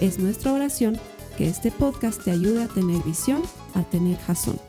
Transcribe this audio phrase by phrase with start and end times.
[0.00, 0.98] Es nuestra oración
[1.38, 3.40] que este podcast te ayude a tener visión,
[3.74, 4.60] a tener jazón.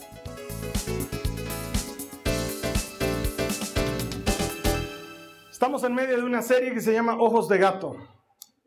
[5.51, 7.97] Estamos en medio de una serie que se llama Ojos de Gato.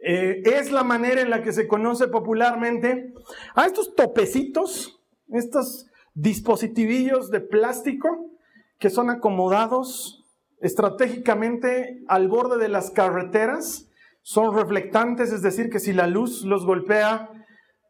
[0.00, 3.14] Eh, es la manera en la que se conoce popularmente
[3.54, 5.00] a estos topecitos,
[5.32, 8.32] estos dispositivillos de plástico
[8.78, 10.26] que son acomodados
[10.60, 13.89] estratégicamente al borde de las carreteras
[14.22, 17.30] son reflectantes, es decir, que si la luz los golpea,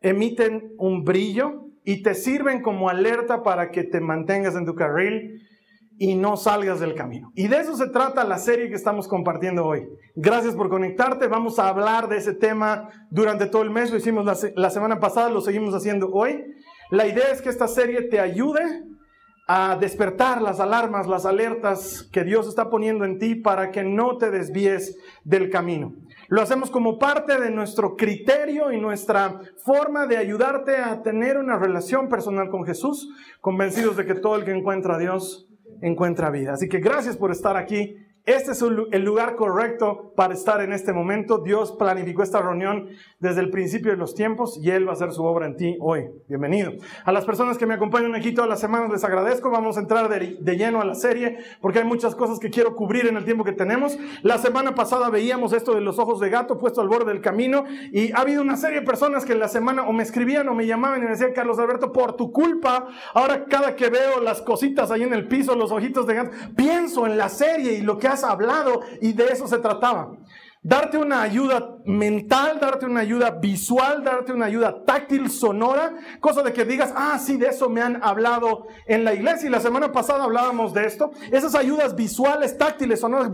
[0.00, 5.42] emiten un brillo y te sirven como alerta para que te mantengas en tu carril
[5.98, 7.31] y no salgas del camino.
[7.34, 9.87] Y de eso se trata la serie que estamos compartiendo hoy.
[10.17, 11.27] Gracias por conectarte.
[11.27, 13.91] Vamos a hablar de ese tema durante todo el mes.
[13.91, 16.42] Lo hicimos la, la semana pasada, lo seguimos haciendo hoy.
[16.91, 18.62] La idea es que esta serie te ayude
[19.47, 24.17] a despertar las alarmas, las alertas que Dios está poniendo en ti para que no
[24.17, 25.92] te desvíes del camino.
[26.31, 31.59] Lo hacemos como parte de nuestro criterio y nuestra forma de ayudarte a tener una
[31.59, 33.09] relación personal con Jesús,
[33.41, 35.48] convencidos de que todo el que encuentra a Dios
[35.83, 36.53] encuentra vida.
[36.53, 37.97] Así que gracias por estar aquí
[38.31, 41.39] este es el lugar correcto para estar en este momento.
[41.39, 45.12] Dios planificó esta reunión desde el principio de los tiempos y Él va a hacer
[45.12, 46.11] su obra en ti hoy.
[46.28, 46.72] Bienvenido.
[47.05, 49.50] A las personas que me acompañan aquí todas las semanas les agradezco.
[49.50, 52.77] Vamos a entrar de, de, lleno a la serie porque hay muchas cosas que quiero
[52.77, 53.98] cubrir en el tiempo que tenemos.
[54.22, 57.65] La semana pasada veíamos esto de los ojos de gato puesto al borde del camino
[57.92, 60.55] y ha habido una serie de personas que en la semana o me escribían o
[60.55, 64.41] me llamaban y me decían, Carlos Alberto, por tu culpa, ahora cada que veo las
[64.43, 67.99] cositas ahí en el piso, los ojitos de gato, pienso en la serie y lo
[67.99, 70.12] que hablado y de eso se trataba.
[70.62, 76.53] Darte una ayuda mental, darte una ayuda visual, darte una ayuda táctil, sonora, cosa de
[76.53, 79.47] que digas, ah, sí, de eso me han hablado en la iglesia.
[79.47, 81.12] Y la semana pasada hablábamos de esto.
[81.32, 83.31] Esas ayudas visuales, táctiles, sonoras,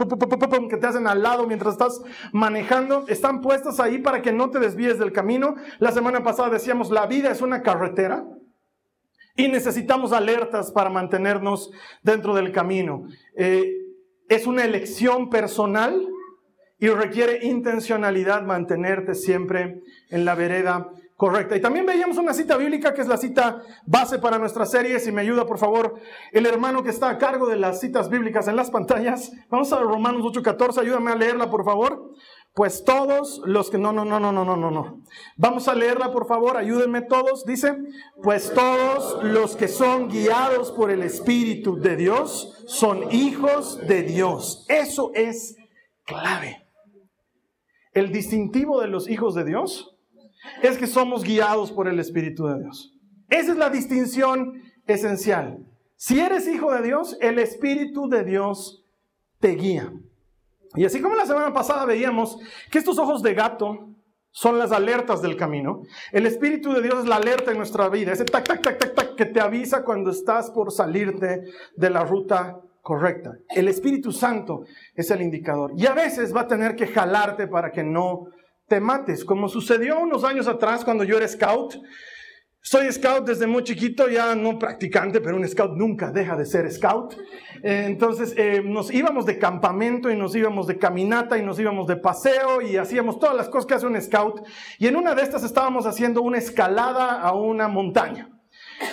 [0.70, 2.00] que te hacen al lado mientras estás
[2.32, 5.56] manejando, están puestas ahí para que no te desvíes del camino.
[5.80, 8.24] La semana pasada decíamos, la vida es una carretera.
[9.34, 11.72] Y necesitamos alertas para mantenernos
[12.02, 13.08] dentro del camino.
[13.36, 13.85] Eh,
[14.28, 16.08] es una elección personal
[16.78, 21.56] y requiere intencionalidad mantenerte siempre en la vereda correcta.
[21.56, 25.00] Y también veíamos una cita bíblica que es la cita base para nuestra serie.
[25.00, 25.94] Si me ayuda, por favor,
[26.32, 29.32] el hermano que está a cargo de las citas bíblicas en las pantallas.
[29.48, 32.12] Vamos a Romanos 8:14, ayúdame a leerla, por favor.
[32.56, 33.76] Pues todos los que...
[33.76, 35.02] No, no, no, no, no, no, no, no.
[35.36, 37.44] Vamos a leerla, por favor, ayúdenme todos.
[37.44, 37.76] Dice,
[38.22, 44.64] pues todos los que son guiados por el Espíritu de Dios son hijos de Dios.
[44.70, 45.56] Eso es
[46.06, 46.66] clave.
[47.92, 49.94] El distintivo de los hijos de Dios
[50.62, 52.94] es que somos guiados por el Espíritu de Dios.
[53.28, 55.58] Esa es la distinción esencial.
[55.96, 58.82] Si eres hijo de Dios, el Espíritu de Dios
[59.40, 59.92] te guía.
[60.74, 62.38] Y así como la semana pasada veíamos
[62.70, 63.90] que estos ojos de gato
[64.30, 65.82] son las alertas del camino,
[66.12, 68.94] el Espíritu de Dios es la alerta en nuestra vida, ese tac, tac, tac, tac,
[68.94, 71.42] tac que te avisa cuando estás por salirte
[71.74, 73.32] de la ruta correcta.
[73.48, 75.72] El Espíritu Santo es el indicador.
[75.76, 78.26] Y a veces va a tener que jalarte para que no
[78.68, 81.74] te mates, como sucedió unos años atrás cuando yo era scout.
[82.68, 86.68] Soy scout desde muy chiquito, ya no practicante, pero un scout nunca deja de ser
[86.72, 87.14] scout.
[87.62, 91.86] Eh, entonces eh, nos íbamos de campamento y nos íbamos de caminata y nos íbamos
[91.86, 94.44] de paseo y hacíamos todas las cosas que hace un scout.
[94.80, 98.35] Y en una de estas estábamos haciendo una escalada a una montaña.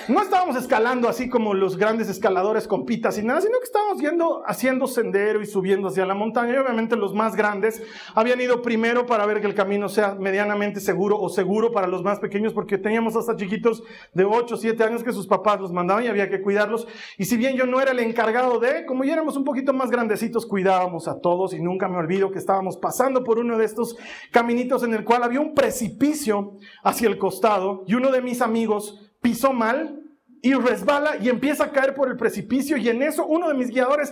[0.07, 4.01] No estábamos escalando así como los grandes escaladores con pitas y nada, sino que estábamos
[4.01, 6.53] yendo, haciendo sendero y subiendo hacia la montaña.
[6.53, 7.81] Y obviamente los más grandes
[8.13, 12.03] habían ido primero para ver que el camino sea medianamente seguro o seguro para los
[12.03, 15.71] más pequeños, porque teníamos hasta chiquitos de 8 o 7 años que sus papás los
[15.71, 16.85] mandaban y había que cuidarlos.
[17.17, 19.89] Y si bien yo no era el encargado de, como ya éramos un poquito más
[19.89, 23.95] grandecitos, cuidábamos a todos y nunca me olvido que estábamos pasando por uno de estos
[24.31, 28.99] caminitos en el cual había un precipicio hacia el costado y uno de mis amigos
[29.23, 30.03] pisó mal
[30.45, 33.69] y resbala y empieza a caer por el precipicio y en eso uno de mis
[33.69, 34.11] guiadores,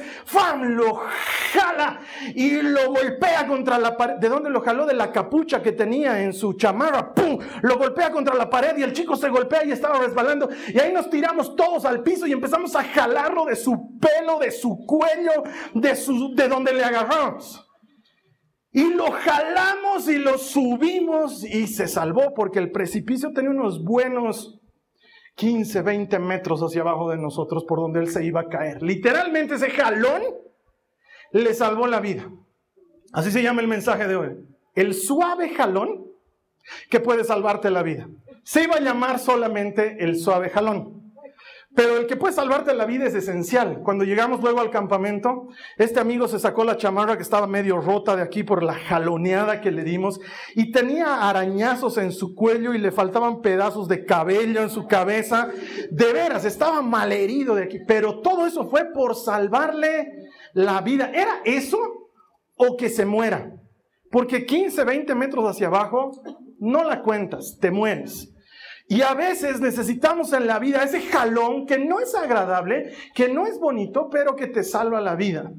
[0.64, 1.02] lo
[1.52, 2.00] jala
[2.34, 4.16] y lo golpea contra la pared.
[4.16, 4.86] ¿De dónde lo jaló?
[4.86, 7.38] De la capucha que tenía en su chamarra, ¡pum!
[7.64, 10.94] Lo golpea contra la pared y el chico se golpea y estaba resbalando y ahí
[10.94, 15.44] nos tiramos todos al piso y empezamos a jalarlo de su pelo, de su cuello,
[15.74, 17.68] de, su, de donde le agarramos.
[18.72, 24.61] Y lo jalamos y lo subimos y se salvó porque el precipicio tenía unos buenos
[25.36, 28.82] 15, 20 metros hacia abajo de nosotros por donde él se iba a caer.
[28.82, 30.22] Literalmente ese jalón
[31.32, 32.30] le salvó la vida.
[33.14, 34.38] Así se llama el mensaje de hoy.
[34.76, 36.06] El suave jalón
[36.90, 38.08] que puede salvarte la vida.
[38.44, 41.01] Se iba a llamar solamente el suave jalón.
[41.74, 43.82] Pero el que puede salvarte la vida es esencial.
[43.82, 45.48] Cuando llegamos luego al campamento,
[45.78, 49.62] este amigo se sacó la chamarra que estaba medio rota de aquí por la jaloneada
[49.62, 50.20] que le dimos
[50.54, 55.50] y tenía arañazos en su cuello y le faltaban pedazos de cabello en su cabeza.
[55.90, 57.80] De veras, estaba malherido de aquí.
[57.88, 60.12] Pero todo eso fue por salvarle
[60.54, 61.10] la vida.
[61.14, 61.80] ¿Era eso
[62.58, 63.50] o que se muera?
[64.12, 66.12] Porque 15, 20 metros hacia abajo,
[66.60, 68.31] no la cuentas, te mueres.
[68.92, 73.48] Y a veces necesitamos en la vida ese jalón que no es agradable, que no
[73.48, 75.50] es bonito, pero que te salva la vida.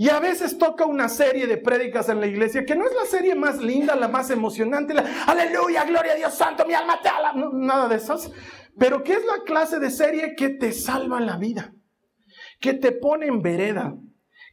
[0.00, 3.04] Y a veces toca una serie de prédicas en la iglesia que no es la
[3.06, 7.08] serie más linda, la más emocionante, la aleluya, gloria a Dios santo, mi alma te
[7.08, 8.32] ala, nada de esas,
[8.76, 11.72] pero que es la clase de serie que te salva la vida,
[12.58, 13.94] que te pone en vereda,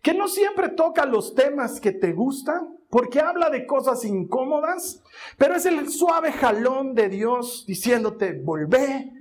[0.02, 5.04] que no siempre toca los temas que te gustan, porque habla de cosas incómodas,
[5.38, 9.12] pero es el suave jalón de Dios diciéndote, volvé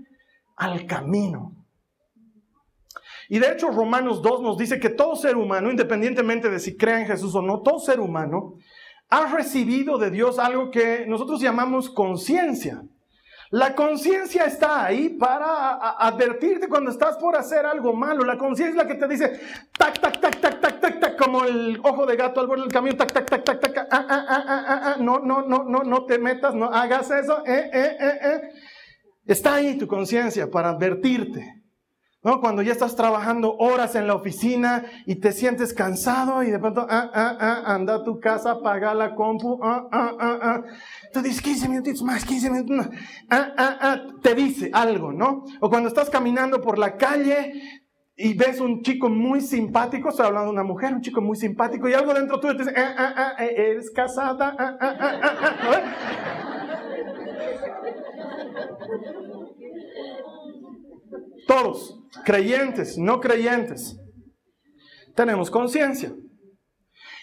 [0.57, 1.55] al camino.
[3.29, 7.01] Y de hecho Romanos 2 nos dice que todo ser humano, independientemente de si crea
[7.01, 8.55] en Jesús o no, todo ser humano
[9.11, 12.83] ha recibido de Dios algo que nosotros llamamos conciencia.
[13.51, 18.25] La conciencia está ahí para advertirte cuando estás por hacer algo malo.
[18.25, 19.41] La conciencia es la que te dice,
[19.79, 22.73] tac, tac, tac, tac, tac, tac, tac, como el ojo de gato al borde del
[22.73, 25.83] camino, tac, tac, tac, tac, tac, ah, ah, ah, ah, ah, no, no, no, no,
[25.83, 28.41] no te metas, no hagas eso, eh, eh, eh, eh.
[29.25, 31.58] Está ahí tu conciencia para advertirte.
[32.23, 32.41] ¿No?
[32.41, 36.85] Cuando ya estás trabajando horas en la oficina y te sientes cansado y de pronto,
[36.91, 40.63] ah, ah, ah, anda a tu casa, apaga la compu, ah, ah, ah, ah.
[41.13, 42.91] Tú dices 15 minutitos más, 15 minutos más.
[43.31, 45.45] Ah, ah, ah, te dice algo, ¿no?
[45.61, 47.53] O cuando estás caminando por la calle
[48.17, 51.89] y ves un chico muy simpático, estoy hablando de una mujer, un chico muy simpático,
[51.89, 55.57] y algo dentro tuyo te dice, ah, ah, ah, eres casada, ah, ah, ah, ah,
[55.63, 56.49] ah.
[61.47, 63.99] Todos, creyentes, no creyentes,
[65.15, 66.13] tenemos conciencia.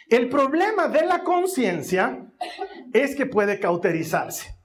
[0.09, 2.27] El problema de la conciencia
[2.93, 4.55] es que puede cauterizarse.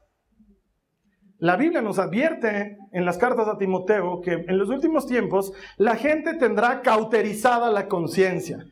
[1.39, 5.97] La Biblia nos advierte en las cartas a Timoteo que en los últimos tiempos la
[5.97, 8.67] gente tendrá cauterizada la conciencia,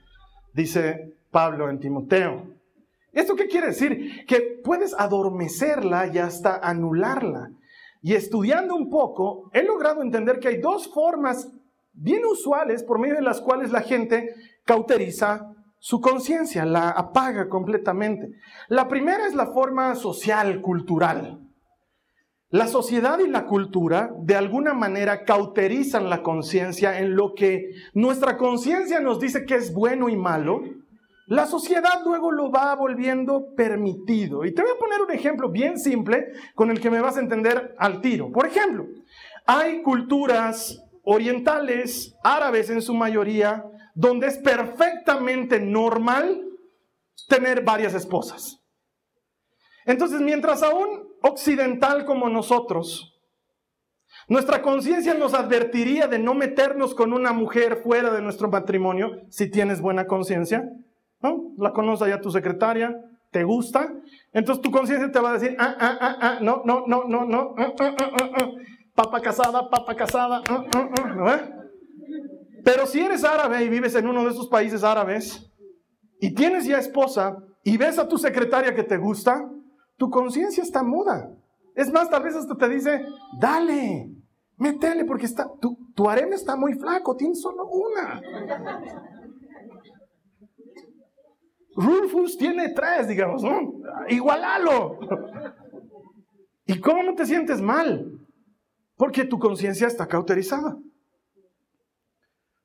[0.53, 2.59] dice Pablo en Timoteo.
[3.13, 4.27] ¿Esto qué quiere decir?
[4.27, 7.51] Que puedes adormecerla y hasta anularla.
[8.01, 11.51] Y estudiando un poco, he logrado entender que hay dos formas
[11.93, 14.35] bien usuales por medio de las cuales la gente
[14.65, 18.31] cauteriza su conciencia, la apaga completamente.
[18.69, 21.41] La primera es la forma social, cultural.
[22.51, 28.39] La sociedad y la cultura de alguna manera cauterizan la conciencia en lo que nuestra
[28.39, 30.63] conciencia nos dice que es bueno y malo
[31.29, 34.47] la sociedad luego lo va volviendo permitido.
[34.47, 37.21] Y te voy a poner un ejemplo bien simple con el que me vas a
[37.21, 38.33] entender al tiro.
[38.33, 38.87] Por ejemplo,
[39.47, 43.65] hay culturas orientales, árabes en su mayoría,
[43.95, 46.47] donde es perfectamente normal
[47.29, 48.65] tener varias esposas.
[49.85, 53.19] Entonces, mientras aún occidental como nosotros,
[54.29, 59.51] nuestra conciencia nos advertiría de no meternos con una mujer fuera de nuestro matrimonio, si
[59.51, 60.65] tienes buena conciencia,
[61.23, 61.53] ¿no?
[61.59, 62.95] La conoce ya tu secretaria,
[63.31, 63.93] te gusta,
[64.33, 67.25] entonces tu conciencia te va a decir, ah, ah, ah, ah, no, no, no, no,
[67.25, 68.51] no, ah, ah, ah, ah, ah.
[68.95, 71.59] papa casada, papa casada, ah, ah, ah, ¿no?
[72.65, 75.51] Pero si eres árabe y vives en uno de esos países árabes
[76.21, 79.49] y tienes ya esposa y ves a tu secretaria que te gusta,
[79.97, 81.31] tu conciencia está muda.
[81.75, 83.05] Es más, tal vez hasta te dice,
[83.39, 84.11] dale,
[84.57, 88.21] métele porque está, tu, tu harem está muy flaco, tienes solo una.
[91.79, 93.61] Rufus tiene tres, digamos, ¿no?
[94.09, 94.99] Igualalo.
[96.67, 98.05] ¿Y cómo no te sientes mal?
[98.97, 100.77] Porque tu conciencia está cauterizada.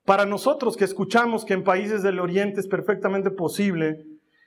[0.03, 4.03] Para nosotros que escuchamos que en países del Oriente es perfectamente posible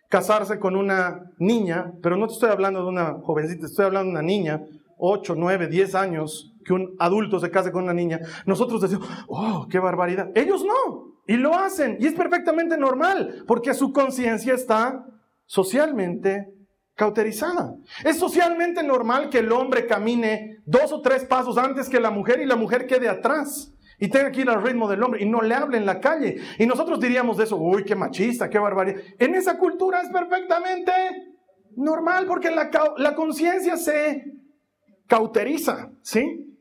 [0.09, 4.19] casarse con una niña, pero no te estoy hablando de una jovencita, estoy hablando de
[4.19, 4.63] una niña,
[4.99, 9.69] 8, 9, 10 años, que un adulto se case con una niña, nosotros decimos, oh,
[9.71, 10.31] qué barbaridad.
[10.35, 11.16] Ellos no.
[11.27, 11.97] Y lo hacen.
[12.01, 15.07] Y es perfectamente normal, porque su conciencia está
[15.45, 16.53] socialmente
[16.95, 17.75] cauterizada.
[18.05, 22.41] Es socialmente normal que el hombre camine dos o tres pasos antes que la mujer
[22.41, 23.73] y la mujer quede atrás.
[23.99, 26.37] y tenga que ir al ritmo del hombre y no le hable en la calle.
[26.59, 29.01] Y nosotros diríamos de eso, uy, qué machista, qué barbaridad.
[29.19, 30.93] En esa cultura es perfectamente
[31.77, 34.35] normal porque la, la conciencia se
[35.07, 36.56] cauteriza, ¿sí?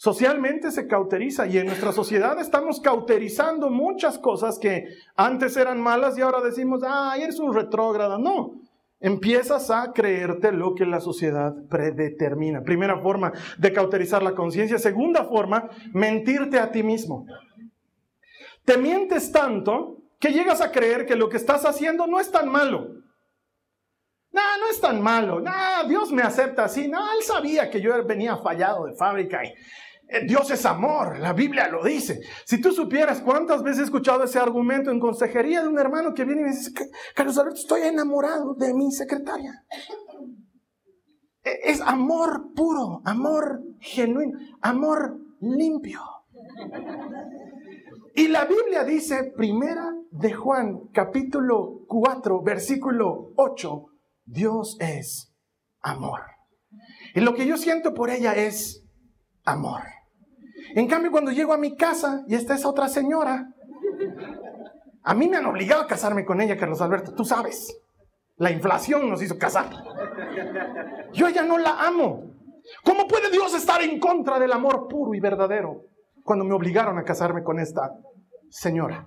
[0.00, 6.16] Socialmente se cauteriza y en nuestra sociedad estamos cauterizando muchas cosas que antes eran malas
[6.16, 8.16] y ahora decimos, ah, eres un retrógrado.
[8.16, 8.62] No,
[8.98, 12.62] empiezas a creerte lo que la sociedad predetermina.
[12.62, 14.78] Primera forma de cauterizar la conciencia.
[14.78, 17.26] Segunda forma, mentirte a ti mismo.
[18.64, 22.48] Te mientes tanto que llegas a creer que lo que estás haciendo no es tan
[22.48, 22.88] malo.
[24.32, 25.40] No, no es tan malo.
[25.40, 25.52] No,
[25.86, 26.88] Dios me acepta así.
[26.88, 29.42] No, Él sabía que yo venía fallado de fábrica
[30.26, 32.20] Dios es amor, la Biblia lo dice.
[32.44, 36.24] Si tú supieras cuántas veces he escuchado ese argumento en consejería de un hermano que
[36.24, 36.72] viene y me dice,
[37.14, 39.64] Carlos Alberto, estoy enamorado de mi secretaria.
[41.44, 46.00] E, es amor puro, amor genuino, amor limpio.
[48.14, 53.86] Y la Biblia dice, primera de Juan, capítulo 4, versículo 8,
[54.24, 55.32] Dios es
[55.80, 56.22] amor.
[57.14, 58.84] Y lo que yo siento por ella es
[59.44, 59.82] amor.
[60.74, 63.52] En cambio, cuando llego a mi casa y está esa otra señora,
[65.02, 67.76] a mí me han obligado a casarme con ella, Carlos Alberto, tú sabes.
[68.36, 69.70] La inflación nos hizo casar.
[71.12, 72.34] Yo ya no la amo.
[72.84, 75.84] ¿Cómo puede Dios estar en contra del amor puro y verdadero
[76.24, 77.98] cuando me obligaron a casarme con esta
[78.48, 79.06] señora?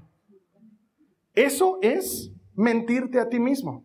[1.33, 3.83] Eso es mentirte a ti mismo.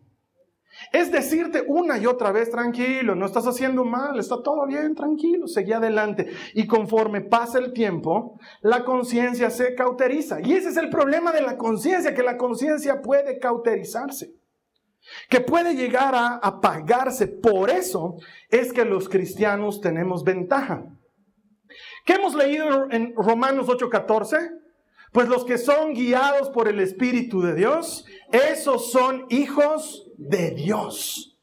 [0.91, 5.47] Es decirte una y otra vez, tranquilo, no estás haciendo mal, está todo bien, tranquilo,
[5.47, 6.27] seguí adelante.
[6.53, 10.39] Y conforme pasa el tiempo, la conciencia se cauteriza.
[10.41, 14.31] Y ese es el problema de la conciencia, que la conciencia puede cauterizarse,
[15.29, 17.27] que puede llegar a apagarse.
[17.27, 18.15] Por eso
[18.49, 20.85] es que los cristianos tenemos ventaja.
[22.05, 24.51] ¿Qué hemos leído en Romanos 8:14?
[25.11, 31.37] Pues los que son guiados por el Espíritu de Dios, esos son hijos de Dios.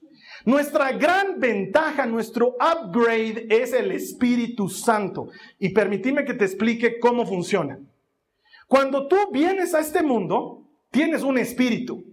[0.44, 5.28] Nuestra gran ventaja, nuestro upgrade es el Espíritu Santo.
[5.58, 7.80] Y permíteme que te explique cómo funciona.
[8.68, 12.04] Cuando tú vienes a este mundo, tienes un espíritu.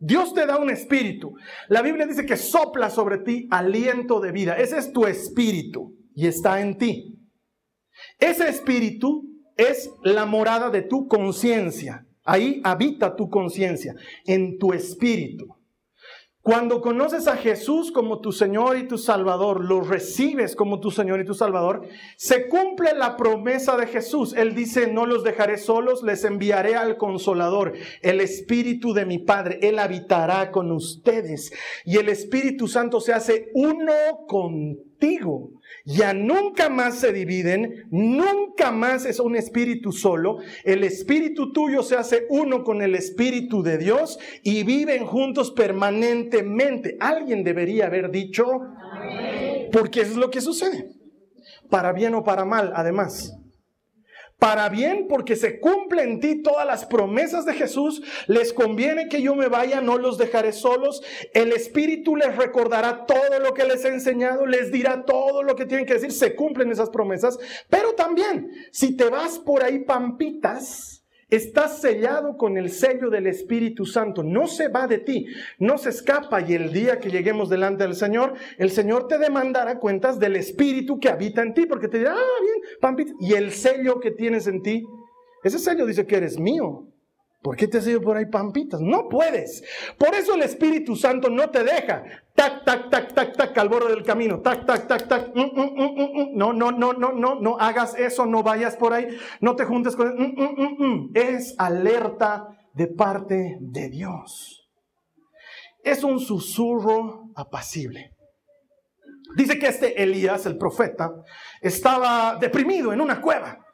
[0.00, 1.34] Dios te da un espíritu.
[1.68, 4.56] La Biblia dice que sopla sobre ti aliento de vida.
[4.56, 7.18] Ese es tu espíritu y está en ti.
[8.18, 9.24] Ese espíritu
[9.56, 12.06] es la morada de tu conciencia.
[12.24, 13.94] Ahí habita tu conciencia,
[14.26, 15.57] en tu espíritu.
[16.48, 21.20] Cuando conoces a Jesús como tu Señor y tu Salvador, lo recibes como tu Señor
[21.20, 21.86] y tu Salvador,
[22.16, 24.32] se cumple la promesa de Jesús.
[24.34, 29.58] Él dice, no los dejaré solos, les enviaré al consolador, el Espíritu de mi Padre.
[29.60, 31.52] Él habitará con ustedes
[31.84, 33.92] y el Espíritu Santo se hace uno
[34.98, 35.50] contigo.
[35.84, 41.96] Ya nunca más se dividen, nunca más es un espíritu solo, el espíritu tuyo se
[41.96, 46.96] hace uno con el espíritu de Dios y viven juntos permanentemente.
[47.00, 48.44] Alguien debería haber dicho,
[49.72, 50.90] porque es lo que sucede,
[51.70, 53.38] para bien o para mal, además
[54.38, 58.02] para bien porque se cumplen en ti todas las promesas de Jesús.
[58.26, 61.02] Les conviene que yo me vaya, no los dejaré solos.
[61.34, 65.66] El Espíritu les recordará todo lo que les he enseñado, les dirá todo lo que
[65.66, 66.12] tienen que decir.
[66.12, 67.38] Se cumplen esas promesas.
[67.68, 70.97] Pero también, si te vas por ahí pampitas,
[71.30, 74.22] Estás sellado con el sello del Espíritu Santo.
[74.22, 75.26] No se va de ti,
[75.58, 76.40] no se escapa.
[76.40, 80.98] Y el día que lleguemos delante del Señor, el Señor te demandará cuentas del Espíritu
[80.98, 83.12] que habita en ti, porque te dirá, ah, bien, pampita.
[83.20, 84.82] Y el sello que tienes en ti,
[85.44, 86.88] ese sello dice que eres mío.
[87.42, 88.80] ¿Por qué te has ido por ahí pampitas?
[88.80, 89.62] No puedes.
[89.96, 92.02] Por eso el Espíritu Santo no te deja.
[92.34, 94.40] Tac, tac, tac, tac, tac, al borde del camino.
[94.40, 95.34] Tac, tac, tac, tac.
[95.34, 99.06] No, no, no, no, no, no hagas eso, no vayas por ahí.
[99.40, 101.12] No te juntes con...
[101.14, 104.68] Es alerta de parte de Dios.
[105.84, 108.16] Es un susurro apacible.
[109.36, 111.12] Dice que este Elías, el profeta,
[111.60, 113.64] estaba deprimido en una cueva.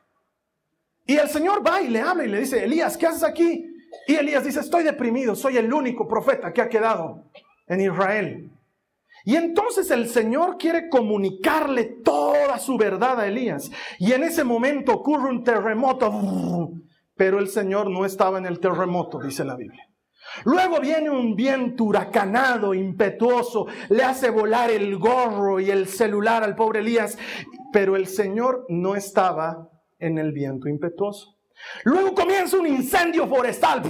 [1.06, 3.66] Y el Señor va y le habla y le dice, Elías, ¿qué haces aquí?
[4.06, 7.24] Y Elías dice, estoy deprimido, soy el único profeta que ha quedado
[7.66, 8.50] en Israel.
[9.24, 13.70] Y entonces el Señor quiere comunicarle toda su verdad a Elías.
[13.98, 16.72] Y en ese momento ocurre un terremoto,
[17.16, 19.88] pero el Señor no estaba en el terremoto, dice la Biblia.
[20.44, 26.56] Luego viene un viento huracanado, impetuoso, le hace volar el gorro y el celular al
[26.56, 27.16] pobre Elías,
[27.72, 29.70] pero el Señor no estaba
[30.06, 31.36] en el viento impetuoso.
[31.84, 33.82] Luego comienza un incendio forestal.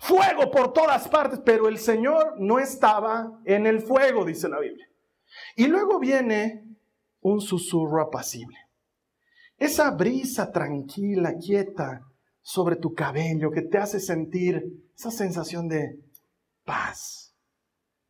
[0.00, 4.86] Fuego por todas partes, pero el Señor no estaba en el fuego, dice la Biblia.
[5.56, 6.64] Y luego viene
[7.20, 8.58] un susurro apacible.
[9.56, 12.02] Esa brisa tranquila, quieta
[12.42, 14.62] sobre tu cabello que te hace sentir
[14.94, 15.98] esa sensación de
[16.64, 17.34] paz.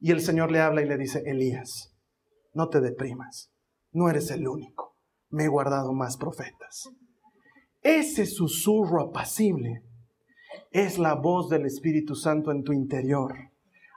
[0.01, 1.95] Y el Señor le habla y le dice, Elías,
[2.53, 3.53] no te deprimas,
[3.93, 4.94] no eres el único,
[5.35, 6.91] me he guardado más profetas.
[7.83, 9.83] Ese susurro apacible
[10.71, 13.35] es la voz del Espíritu Santo en tu interior,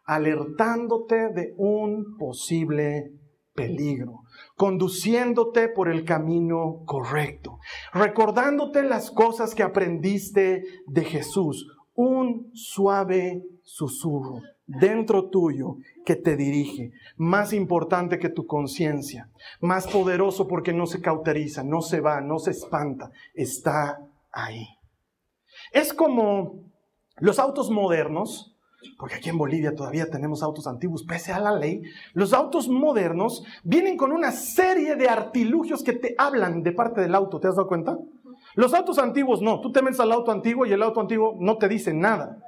[0.05, 3.11] alertándote de un posible
[3.53, 4.23] peligro,
[4.55, 7.59] conduciéndote por el camino correcto,
[7.93, 16.91] recordándote las cosas que aprendiste de Jesús, un suave susurro dentro tuyo que te dirige,
[17.15, 19.29] más importante que tu conciencia,
[19.61, 23.99] más poderoso porque no se cauteriza, no se va, no se espanta, está
[24.31, 24.67] ahí.
[25.71, 26.59] Es como
[27.17, 28.55] los autos modernos,
[28.99, 31.81] porque aquí en Bolivia todavía tenemos autos antiguos, pese a la ley,
[32.13, 37.15] los autos modernos vienen con una serie de artilugios que te hablan de parte del
[37.15, 37.97] auto, ¿te has dado cuenta?
[38.55, 41.57] Los autos antiguos no, tú te metes al auto antiguo y el auto antiguo no
[41.57, 42.39] te dice nada.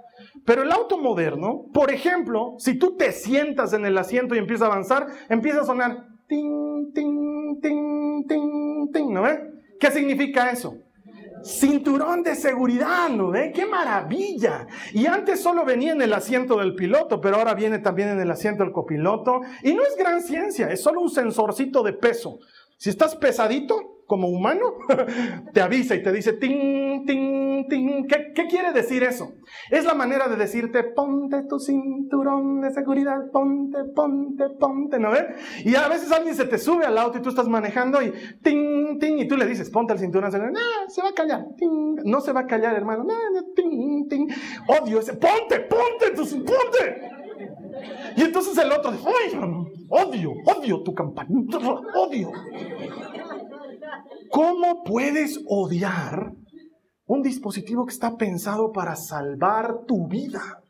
[0.45, 4.65] Pero el auto moderno, por ejemplo, si tú te sientas en el asiento y empieza
[4.65, 9.39] a avanzar, empieza a sonar ting, ting, ting, ting, ting, ¿no ve?
[9.79, 10.75] ¿Qué significa eso?
[11.43, 13.51] Cinturón de seguridad, ¿no ve?
[13.53, 14.67] ¡Qué maravilla!
[14.93, 18.29] Y antes solo venía en el asiento del piloto, pero ahora viene también en el
[18.29, 19.41] asiento del copiloto.
[19.63, 22.39] Y no es gran ciencia, es solo un sensorcito de peso.
[22.77, 24.73] Si estás pesadito, como humano,
[25.53, 28.07] te avisa y te dice, ting, ting, ting.
[28.07, 29.33] ¿Qué, ¿Qué, quiere decir eso?
[29.69, 35.25] Es la manera de decirte, ponte tu cinturón de seguridad, ponte, ponte, ponte, ¿no ves?
[35.63, 38.11] Y a veces alguien se te sube al auto y tú estás manejando y
[38.41, 40.59] ting, ting, y tú le dices, ponte el cinturón de seguridad.
[40.87, 41.45] Se va a callar.
[42.03, 43.03] No se va a callar, hermano.
[43.03, 44.27] No, no, ting.
[44.81, 47.19] Odio ese, ponte, ponte, ponte.
[48.17, 49.07] Y entonces el otro dice,
[49.89, 51.59] odio, odio tu campanita,
[51.95, 52.31] odio.
[54.31, 56.33] ¿Cómo puedes odiar
[57.05, 60.61] un dispositivo que está pensado para salvar tu vida?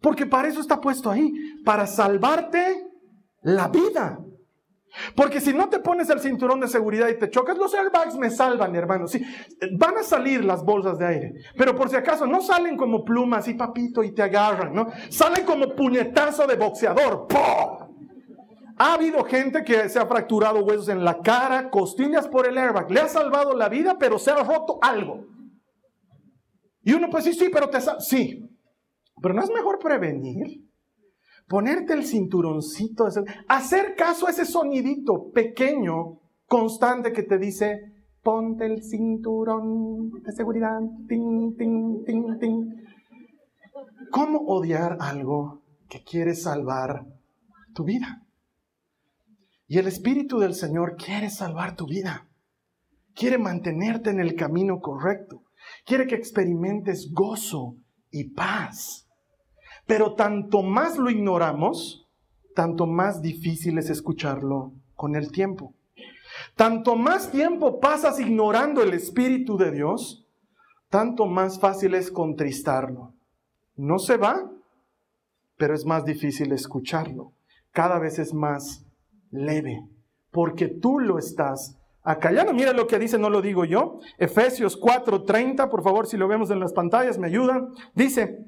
[0.00, 1.32] Porque para eso está puesto ahí,
[1.64, 2.86] para salvarte
[3.42, 4.20] la vida.
[5.14, 8.30] Porque si no te pones el cinturón de seguridad y te chocas, los airbags me
[8.30, 9.06] salvan, hermano.
[9.06, 9.22] Sí,
[9.78, 13.48] van a salir las bolsas de aire, pero por si acaso no salen como plumas
[13.48, 14.88] y papito y te agarran, ¿no?
[15.10, 17.26] Salen como puñetazo de boxeador.
[17.26, 17.85] ¡Pum!
[18.78, 22.90] Ha habido gente que se ha fracturado huesos en la cara, costillas por el airbag.
[22.90, 25.24] Le ha salvado la vida, pero se ha roto algo.
[26.82, 28.48] Y uno pues sí, sí, pero te sí.
[29.20, 30.62] Pero no es mejor prevenir.
[31.48, 33.08] Ponerte el cinturoncito,
[33.48, 40.80] hacer caso a ese sonidito pequeño, constante que te dice, ponte el cinturón de seguridad,
[41.08, 42.74] ting, ting, ting, ting.
[44.10, 47.06] ¿Cómo odiar algo que quiere salvar
[47.72, 48.25] tu vida?
[49.68, 52.28] Y el Espíritu del Señor quiere salvar tu vida.
[53.14, 55.42] Quiere mantenerte en el camino correcto.
[55.84, 57.76] Quiere que experimentes gozo
[58.10, 59.08] y paz.
[59.86, 62.06] Pero tanto más lo ignoramos,
[62.54, 65.74] tanto más difícil es escucharlo con el tiempo.
[66.54, 70.26] Tanto más tiempo pasas ignorando el Espíritu de Dios,
[70.88, 73.14] tanto más fácil es contristarlo.
[73.76, 74.50] No se va,
[75.56, 77.32] pero es más difícil escucharlo.
[77.72, 78.85] Cada vez es más
[79.36, 79.86] leve,
[80.30, 82.52] porque tú lo estás acallando.
[82.54, 83.98] Mira lo que dice, no lo digo yo.
[84.18, 87.68] Efesios 4:30, por favor, si lo vemos en las pantallas, me ayudan.
[87.94, 88.46] Dice,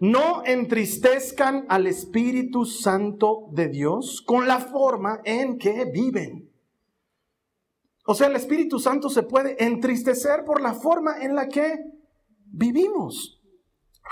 [0.00, 6.50] no entristezcan al Espíritu Santo de Dios con la forma en que viven.
[8.04, 11.78] O sea, el Espíritu Santo se puede entristecer por la forma en la que
[12.46, 13.40] vivimos.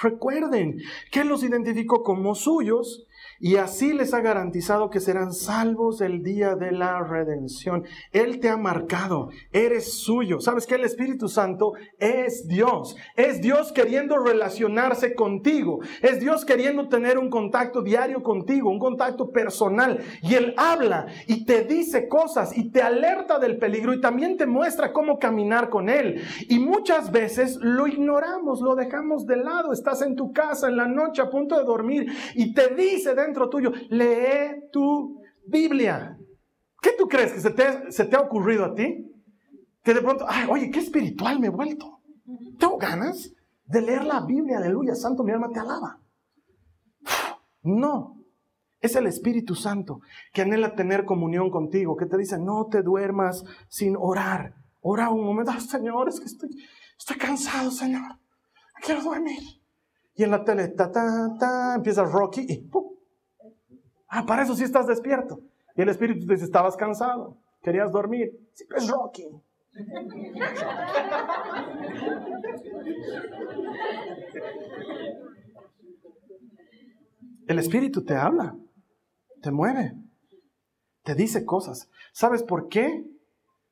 [0.01, 0.79] Recuerden
[1.11, 3.05] que los identificó como suyos
[3.41, 7.85] y así les ha garantizado que serán salvos el día de la redención.
[8.13, 10.41] Él te ha marcado, eres suyo.
[10.41, 12.97] ¿Sabes que El Espíritu Santo es Dios.
[13.17, 15.81] Es Dios queriendo relacionarse contigo.
[16.03, 20.01] Es Dios queriendo tener un contacto diario contigo, un contacto personal.
[20.23, 24.47] Y Él habla y te dice cosas y te alerta del peligro y también te
[24.47, 26.21] muestra cómo caminar con Él.
[26.49, 29.73] Y muchas veces lo ignoramos, lo dejamos de lado.
[29.73, 33.30] Estás en tu casa en la noche a punto de dormir y te dice dentro
[33.33, 36.19] tuyo, lee tu Biblia.
[36.81, 39.07] ¿Qué tú crees que se te, se te ha ocurrido a ti?
[39.83, 42.01] Que de pronto, ay, oye, qué espiritual me he vuelto.
[42.59, 43.33] ¿Tengo ganas
[43.65, 44.59] de leer la Biblia?
[44.59, 46.01] Aleluya, Santo, mi alma te alaba.
[47.63, 48.21] No,
[48.81, 50.01] es el Espíritu Santo
[50.33, 54.55] que anhela tener comunión contigo, que te dice, no te duermas sin orar.
[54.81, 56.51] Ora un momento, Señor, es que estoy,
[56.99, 58.19] estoy cansado, Señor.
[58.83, 59.41] Quiero dormir.
[60.15, 62.90] Y en la tele, ta, ta, empieza Rocky y ¡pum!
[64.11, 65.41] Ah, para eso sí estás despierto.
[65.77, 67.37] Y el Espíritu te dice, estabas cansado.
[67.63, 68.33] ¿Querías dormir?
[68.53, 69.29] Sí, pues Rocky.
[77.47, 78.57] El Espíritu te habla,
[79.43, 79.95] te mueve,
[81.05, 81.89] te dice cosas.
[82.13, 83.05] ¿Sabes por qué?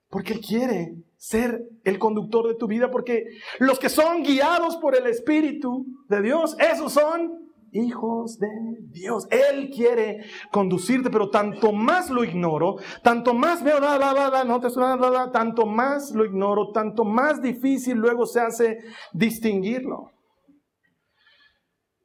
[0.08, 3.26] Porque Él quiere ser el conductor de tu vida, porque
[3.58, 8.48] los que son guiados por el Espíritu de Dios, esos son hijos de
[8.90, 9.26] Dios.
[9.30, 14.60] Él quiere conducirte, pero tanto más lo ignoro, tanto más veo, la, la, la, no
[14.60, 18.78] te suena, tanto más lo ignoro, tanto más difícil luego se hace
[19.12, 20.12] distinguirlo.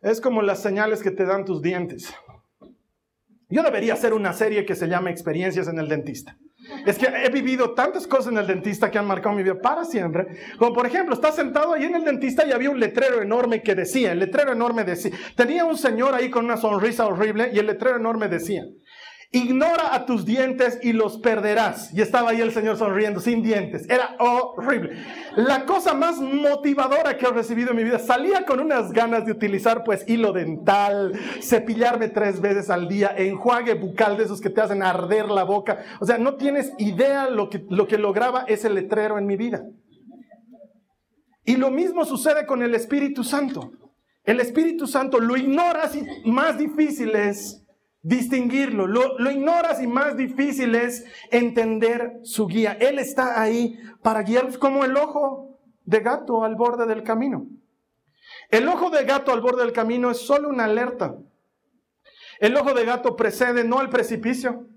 [0.02, 2.13] Es como las señales que te dan tus dientes.
[3.49, 6.38] Yo debería hacer una serie que se llama Experiencias en el dentista.
[6.86, 9.84] Es que he vivido tantas cosas en el dentista que han marcado mi vida para
[9.86, 10.28] siempre.
[10.58, 13.76] Como por ejemplo, estás sentado ahí en el dentista y había un letrero enorme que
[13.76, 17.67] decía, el letrero enorme decía, tenía un señor ahí con una sonrisa horrible y el
[17.67, 18.63] letrero enorme decía,
[19.36, 21.91] Ignora a tus dientes y los perderás.
[21.91, 23.89] Y estaba ahí el Señor sonriendo, sin dientes.
[23.89, 24.91] Era horrible.
[25.36, 27.98] La cosa más motivadora que he recibido en mi vida.
[27.98, 33.74] Salía con unas ganas de utilizar pues hilo dental, cepillarme tres veces al día, enjuague
[33.74, 35.84] bucal de esos que te hacen arder la boca.
[36.00, 39.63] O sea, no tienes idea lo que, lo que lograba ese letrero en mi vida.
[41.43, 43.72] Y lo mismo sucede con el Espíritu Santo.
[44.26, 47.62] El Espíritu Santo lo ignoras y más difícil es
[48.04, 48.86] distinguirlo.
[48.86, 52.78] Lo, ignoras y más difícil es entender su guía.
[52.80, 57.48] Él está ahí para guiarlos como el ojo de gato al borde del camino.
[58.50, 61.16] El ojo de gato al borde del camino es solo una alerta.
[62.39, 64.68] El ojo de gato precede no al precipicio.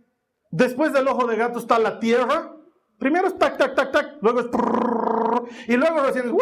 [0.51, 2.53] Después del ojo de gato está la tierra.
[2.99, 4.17] Primero es tac, tac, tac, tac.
[4.23, 4.47] Luego es...
[5.69, 6.33] Y luego recién es...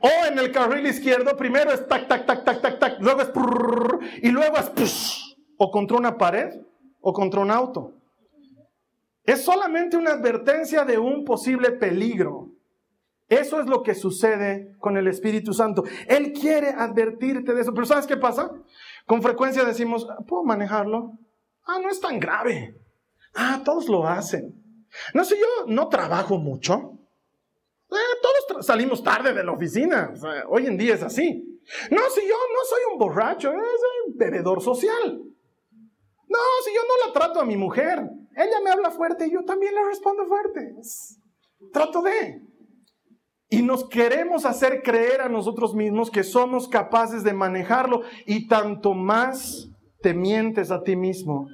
[0.00, 3.30] O en el carril izquierdo, primero es tac, tac, tac, tac, tac, tac, luego es
[4.22, 6.60] y luego es o contra una pared
[7.00, 7.92] o contra un auto.
[9.24, 12.50] Es solamente una advertencia de un posible peligro.
[13.28, 15.84] Eso es lo que sucede con el Espíritu Santo.
[16.06, 17.72] Él quiere advertirte de eso.
[17.72, 18.52] Pero ¿sabes qué pasa?
[19.06, 21.12] Con frecuencia decimos, ¿puedo manejarlo?
[21.66, 22.76] Ah, no es tan grave.
[23.34, 24.62] Ah, todos lo hacen.
[25.14, 26.98] No sé, yo no trabajo mucho.
[28.60, 30.12] Salimos tarde de la oficina.
[30.48, 31.60] hoy en día es así.
[31.90, 35.22] No, si yo no soy un borracho, soy un bebedor social.
[36.28, 37.98] No, si yo no la trato a mi mujer,
[38.36, 40.74] ella me habla fuerte y yo también le respondo fuerte.
[41.72, 42.42] Trato de.
[43.48, 48.94] Y nos queremos hacer creer a nosotros mismos que somos capaces de manejarlo y tanto
[48.94, 49.68] más
[50.02, 51.48] te mientes a ti mismo,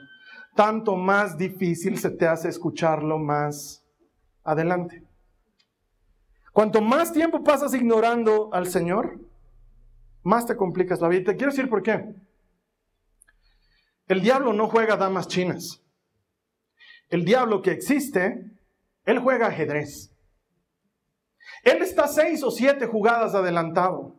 [0.56, 3.84] tanto más difícil se te hace escucharlo más
[4.42, 5.09] adelante.
[6.60, 9.18] Cuanto más tiempo pasas ignorando al Señor,
[10.22, 11.32] más te complicas la vida.
[11.32, 12.14] Te quiero decir por qué.
[14.06, 15.82] El diablo no juega damas chinas.
[17.08, 18.44] El diablo que existe,
[19.06, 20.14] él juega ajedrez.
[21.64, 24.16] Él está seis o siete jugadas adelantado.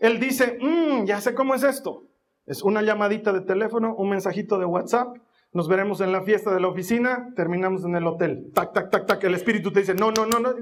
[0.00, 2.04] Él dice, mm, ya sé cómo es esto.
[2.46, 5.16] Es una llamadita de teléfono, un mensajito de WhatsApp,
[5.52, 8.50] nos veremos en la fiesta de la oficina, terminamos en el hotel.
[8.52, 9.24] Tac, tac, tac, tac.
[9.24, 10.54] El espíritu te dice, no, no, no, no.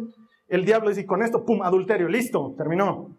[0.54, 3.18] El diablo dice, con esto, pum, adulterio, listo, terminó.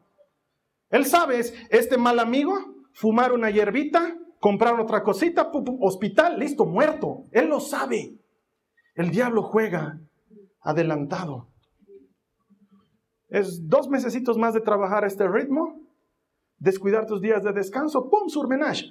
[0.90, 2.54] Él sabe, este mal amigo,
[2.94, 7.24] fumar una hierbita, comprar otra cosita, pum, hospital, listo, muerto.
[7.34, 8.18] Él lo sabe.
[8.94, 10.00] El diablo juega
[10.62, 11.50] adelantado.
[13.28, 15.82] Es dos mesecitos más de trabajar a este ritmo,
[16.58, 18.86] descuidar tus días de descanso, pum, surmenage.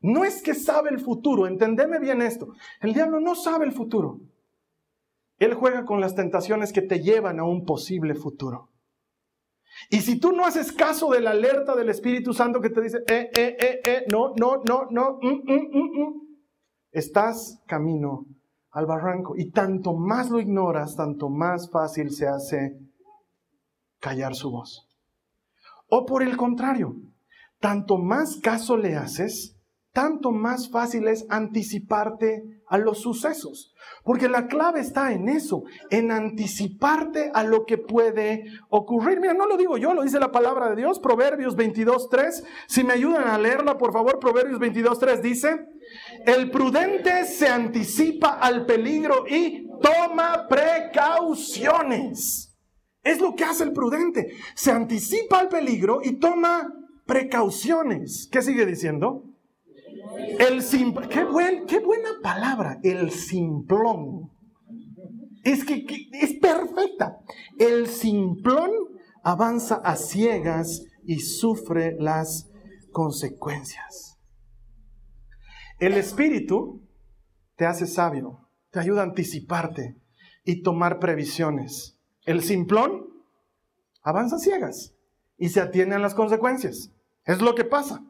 [0.00, 2.48] No es que sabe el futuro, entendeme bien esto.
[2.80, 4.20] El diablo no sabe el futuro.
[5.40, 8.68] Él juega con las tentaciones que te llevan a un posible futuro.
[9.88, 12.98] Y si tú no haces caso de la alerta del Espíritu Santo que te dice,
[13.08, 16.20] eh, eh, eh, eh, no, no, no, no, mm, mm, mm, mm",
[16.92, 18.26] estás camino
[18.70, 19.34] al barranco.
[19.34, 22.78] Y tanto más lo ignoras, tanto más fácil se hace
[23.98, 24.86] callar su voz.
[25.88, 26.96] O por el contrario,
[27.60, 29.56] tanto más caso le haces,
[29.92, 33.74] tanto más fácil es anticiparte a los sucesos.
[34.02, 39.20] Porque la clave está en eso, en anticiparte a lo que puede ocurrir.
[39.20, 42.44] Mira, no lo digo yo, lo dice la palabra de Dios, Proverbios 22.3.
[42.66, 45.66] Si me ayudan a leerla, por favor, Proverbios 22.3 dice,
[46.24, 52.56] el prudente se anticipa al peligro y toma precauciones.
[53.02, 54.32] Es lo que hace el prudente.
[54.54, 56.72] Se anticipa al peligro y toma
[57.04, 58.28] precauciones.
[58.30, 59.29] ¿Qué sigue diciendo?
[60.38, 60.62] El
[61.08, 64.30] qué, buen, qué buena palabra, el simplón.
[65.44, 67.18] Es que, es perfecta.
[67.58, 68.70] El simplón
[69.22, 72.50] avanza a ciegas y sufre las
[72.92, 74.18] consecuencias.
[75.78, 76.86] El espíritu
[77.56, 79.96] te hace sabio, te ayuda a anticiparte
[80.44, 81.98] y tomar previsiones.
[82.24, 83.06] El simplón
[84.02, 84.94] avanza ciegas
[85.38, 86.92] y se atiene a las consecuencias.
[87.24, 88.04] Es lo que pasa.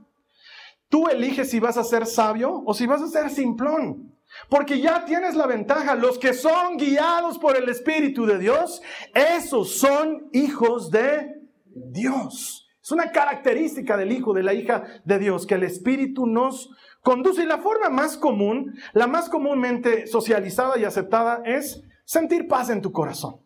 [0.90, 4.12] Tú eliges si vas a ser sabio o si vas a ser simplón.
[4.48, 5.94] Porque ya tienes la ventaja.
[5.94, 8.82] Los que son guiados por el Espíritu de Dios,
[9.14, 12.68] esos son hijos de Dios.
[12.82, 16.70] Es una característica del hijo, de la hija de Dios, que el Espíritu nos
[17.02, 17.44] conduce.
[17.44, 22.82] Y la forma más común, la más comúnmente socializada y aceptada es sentir paz en
[22.82, 23.40] tu corazón.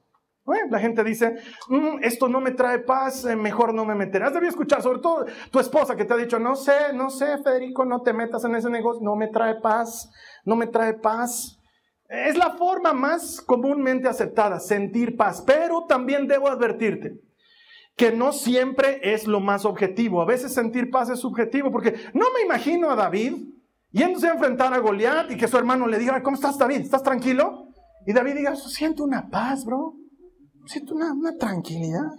[0.68, 1.36] La gente dice,
[1.68, 4.26] mm, esto no me trae paz, eh, mejor no me meteré.
[4.26, 7.38] Has debido escuchar, sobre todo tu esposa que te ha dicho, no sé, no sé,
[7.42, 10.10] Federico, no te metas en ese negocio, no me trae paz,
[10.44, 11.58] no me trae paz.
[12.08, 17.14] Es la forma más comúnmente aceptada, sentir paz, pero también debo advertirte
[17.96, 20.20] que no siempre es lo más objetivo.
[20.20, 23.34] A veces sentir paz es subjetivo, porque no me imagino a David
[23.90, 26.80] yéndose a enfrentar a Goliat y que su hermano le diga, ¿cómo estás David?
[26.80, 27.68] ¿Estás tranquilo?
[28.06, 30.03] Y David diga, siento una paz, bro.
[30.66, 32.10] Siento una, tranquilidad.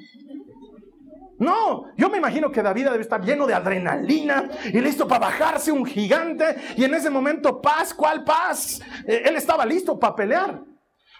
[1.37, 5.71] No, yo me imagino que David debe estar lleno de adrenalina y listo para bajarse
[5.71, 8.81] un gigante y en ese momento paz, ¿cuál paz?
[9.05, 10.63] Eh, él estaba listo para pelear.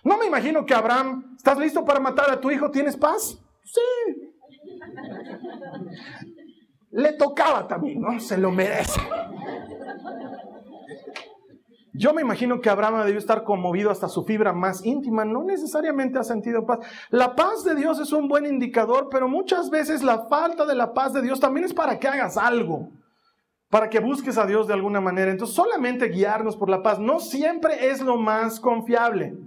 [0.03, 2.71] No me imagino que Abraham, ¿estás listo para matar a tu hijo?
[2.71, 3.37] ¿Tienes paz?
[3.63, 3.81] Sí.
[6.91, 8.19] Le tocaba también, ¿no?
[8.19, 9.01] Se lo merece.
[11.97, 16.19] Yo me imagino que Abraham debió estar conmovido hasta su fibra más íntima, no necesariamente
[16.19, 16.79] ha sentido paz.
[17.09, 20.93] La paz de Dios es un buen indicador, pero muchas veces la falta de la
[20.93, 22.89] paz de Dios también es para que hagas algo,
[23.69, 25.31] para que busques a Dios de alguna manera.
[25.31, 29.37] Entonces solamente guiarnos por la paz no siempre es lo más confiable,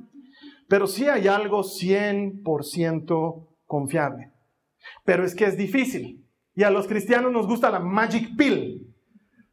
[0.69, 4.33] pero sí hay algo 100% confiable.
[5.05, 6.25] Pero es que es difícil.
[6.55, 8.88] Y a los cristianos nos gusta la magic pill.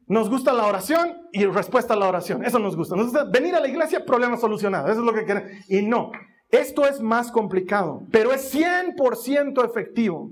[0.07, 2.45] Nos gusta la oración y respuesta a la oración.
[2.45, 2.95] Eso nos gusta.
[2.95, 4.87] Nos gusta venir a la iglesia, problema solucionado.
[4.87, 5.51] Eso es lo que queremos.
[5.67, 6.11] Y no,
[6.49, 10.31] esto es más complicado, pero es 100% efectivo.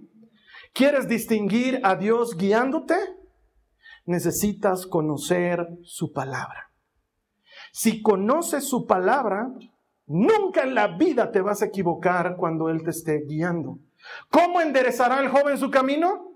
[0.73, 2.95] ¿Quieres distinguir a Dios guiándote?
[4.05, 6.71] Necesitas conocer su palabra.
[7.71, 9.51] Si conoces su palabra,
[10.05, 13.79] nunca en la vida te vas a equivocar cuando Él te esté guiando.
[14.29, 16.35] ¿Cómo enderezará el joven su camino?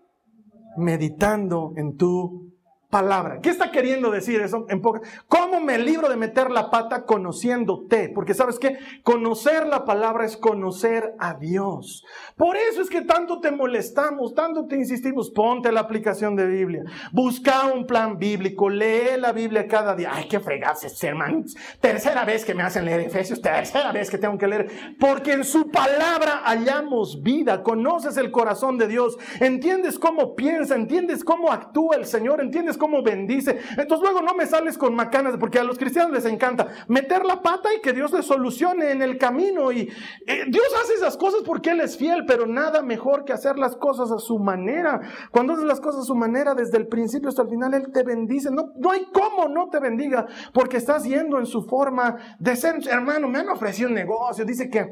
[0.77, 2.56] Meditando en tu
[2.89, 3.39] palabra.
[3.41, 4.81] ¿Qué está queriendo decir eso en
[5.27, 8.09] ¿Cómo me libro de meter la pata conociéndote?
[8.09, 12.05] Porque sabes que conocer la palabra es conocer a Dios.
[12.37, 16.83] Por eso es que tanto te molestamos, tanto te insistimos, ponte la aplicación de Biblia,
[17.11, 20.11] busca un plan bíblico, lee la Biblia cada día.
[20.13, 21.55] Ay, qué fregarse, hermanos.
[21.81, 25.43] Tercera vez que me hacen leer Efesios, tercera vez que tengo que leer, porque en
[25.43, 31.97] su palabra hallamos vida, conoces el corazón de Dios, entiendes cómo piensa, entiendes cómo actúa
[31.97, 33.59] el Señor, entiendes cómo bendice.
[33.77, 37.41] Entonces luego no me sales con macanas, porque a los cristianos les encanta meter la
[37.41, 39.71] pata y que Dios les solucione en el camino.
[39.71, 39.89] Y
[40.25, 43.75] eh, Dios hace esas cosas porque Él es fiel, pero nada mejor que hacer las
[43.75, 45.01] cosas a su manera.
[45.31, 48.03] Cuando haces las cosas a su manera, desde el principio hasta el final, Él te
[48.03, 48.49] bendice.
[48.51, 52.75] No, no hay cómo no te bendiga, porque estás yendo en su forma de ser.
[52.89, 54.85] Hermano, me han ofrecido un negocio, dice que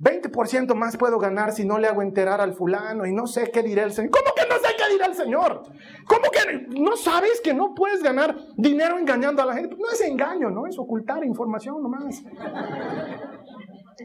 [0.00, 3.62] 20% más puedo ganar si no le hago enterar al fulano y no sé qué
[3.62, 4.10] dirá el Señor.
[4.10, 5.62] ¿Cómo que no sé qué dirá el Señor?
[6.06, 9.76] ¿Cómo que no sabes que no puedes ganar dinero engañando a la gente?
[9.76, 10.66] no es engaño, ¿no?
[10.66, 12.22] Es ocultar información nomás.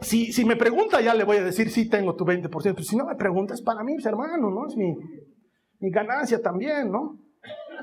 [0.02, 2.95] Si, si me pregunta ya le voy a decir, sí tengo tu 20%, pero si
[2.95, 4.67] no me pregunta es para mí, hermano, ¿no?
[4.67, 4.95] Es mi,
[5.80, 7.19] mi ganancia también, ¿no?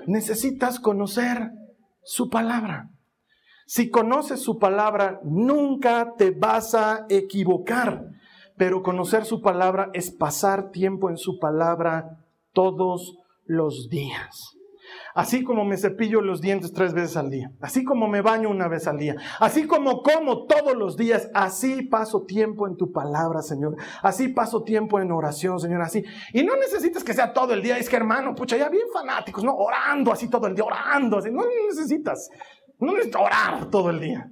[0.06, 1.50] Necesitas conocer
[2.02, 2.88] su palabra.
[3.66, 8.06] Si conoces su palabra, nunca te vas a equivocar.
[8.56, 12.20] Pero conocer su palabra es pasar tiempo en su palabra
[12.52, 14.56] todos los días.
[15.16, 18.68] Así como me cepillo los dientes tres veces al día, así como me baño una
[18.68, 23.42] vez al día, así como como todos los días, así paso tiempo en tu palabra,
[23.42, 23.76] Señor.
[24.02, 26.04] Así paso tiempo en oración, Señor, así.
[26.32, 29.42] Y no necesitas que sea todo el día, es que hermano, pucha, ya bien fanáticos,
[29.42, 29.56] ¿no?
[29.56, 31.30] Orando así todo el día, orando así.
[31.30, 32.30] No necesitas.
[32.78, 34.30] No necesitas orar todo el día.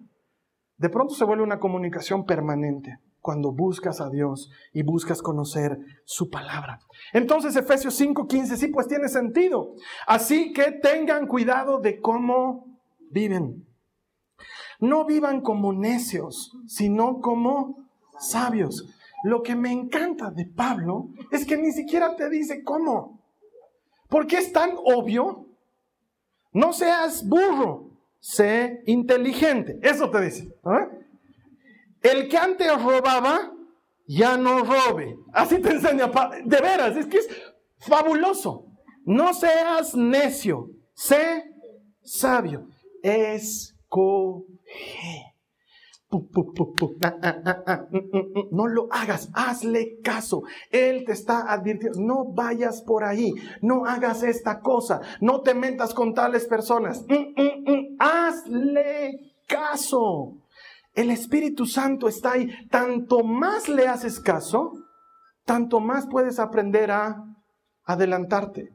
[0.76, 6.28] De pronto se vuelve una comunicación permanente cuando buscas a Dios y buscas conocer su
[6.28, 6.78] palabra.
[7.12, 9.74] Entonces Efesios 5:15 sí pues tiene sentido.
[10.06, 12.66] Así que tengan cuidado de cómo
[13.10, 13.66] viven.
[14.78, 18.94] No vivan como necios, sino como sabios.
[19.22, 23.22] Lo que me encanta de Pablo es que ni siquiera te dice cómo.
[24.10, 25.46] Porque es tan obvio.
[26.52, 27.93] No seas burro,
[28.24, 29.78] sé inteligente.
[29.82, 30.48] Eso te dice.
[32.00, 33.52] El que antes robaba,
[34.06, 35.14] ya no robe.
[35.34, 36.10] Así te enseña.
[36.44, 37.28] De veras, es que es
[37.78, 38.64] fabuloso.
[39.04, 41.44] No seas necio, sé
[42.02, 42.66] sabio.
[48.50, 50.42] No lo hagas, hazle caso.
[50.70, 55.94] Él te está advirtiendo, no vayas por ahí, no hagas esta cosa, no te mentas
[55.94, 57.04] con tales personas.
[57.98, 60.34] Hazle caso.
[60.94, 62.48] El Espíritu Santo está ahí.
[62.70, 64.72] Tanto más le haces caso,
[65.44, 67.24] tanto más puedes aprender a
[67.84, 68.70] adelantarte,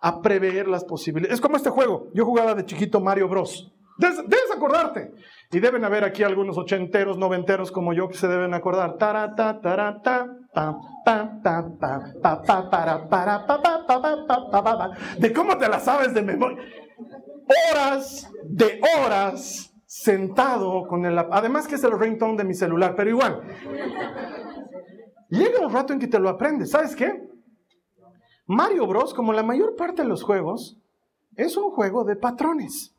[0.00, 1.34] a prever las posibilidades.
[1.34, 2.08] Es como este juego.
[2.14, 3.70] Yo jugaba de chiquito Mario Bros.
[3.98, 5.12] Debes, acordarte.
[5.54, 8.98] Y deben haber aquí algunos ochenteros, noventeros como yo que se deben acordar.
[15.16, 16.58] De cómo te la sabes de memoria.
[17.70, 21.16] Horas de horas sentado con el...
[21.18, 23.42] Además que es el ringtone de mi celular, pero igual.
[25.28, 26.72] Llega un rato en que te lo aprendes.
[26.72, 27.28] ¿Sabes qué?
[28.46, 30.80] Mario Bros, como la mayor parte de los juegos,
[31.36, 32.93] es un juego de patrones.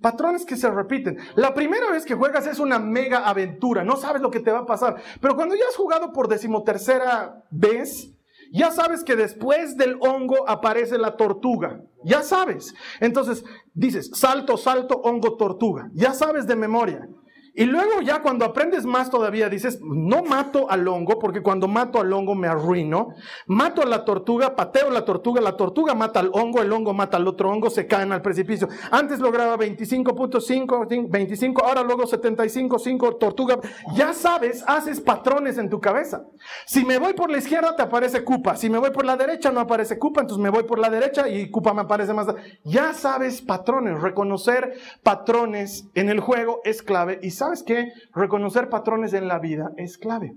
[0.00, 1.18] Patrones que se repiten.
[1.36, 4.60] La primera vez que juegas es una mega aventura, no sabes lo que te va
[4.60, 4.96] a pasar.
[5.20, 8.12] Pero cuando ya has jugado por decimotercera vez,
[8.52, 11.80] ya sabes que después del hongo aparece la tortuga.
[12.04, 12.74] Ya sabes.
[13.00, 15.90] Entonces dices, salto, salto, hongo, tortuga.
[15.94, 17.08] Ya sabes de memoria.
[17.54, 22.00] Y luego ya cuando aprendes más todavía dices, no mato al hongo, porque cuando mato
[22.00, 23.14] al hongo me arruino.
[23.46, 27.18] Mato a la tortuga, pateo la tortuga, la tortuga mata al hongo, el hongo mata
[27.18, 28.68] al otro hongo, se caen al precipicio.
[28.90, 33.58] Antes lograba 25.5, 25, ahora luego 75, 5, tortuga.
[33.94, 36.24] Ya sabes, haces patrones en tu cabeza.
[36.64, 39.52] Si me voy por la izquierda te aparece Cupa, si me voy por la derecha
[39.52, 42.28] no aparece Cupa, entonces me voy por la derecha y Cupa me aparece más.
[42.64, 47.92] Ya sabes patrones, reconocer patrones en el juego es clave y ¿sabes qué?
[48.14, 50.36] Reconocer patrones en la vida es clave.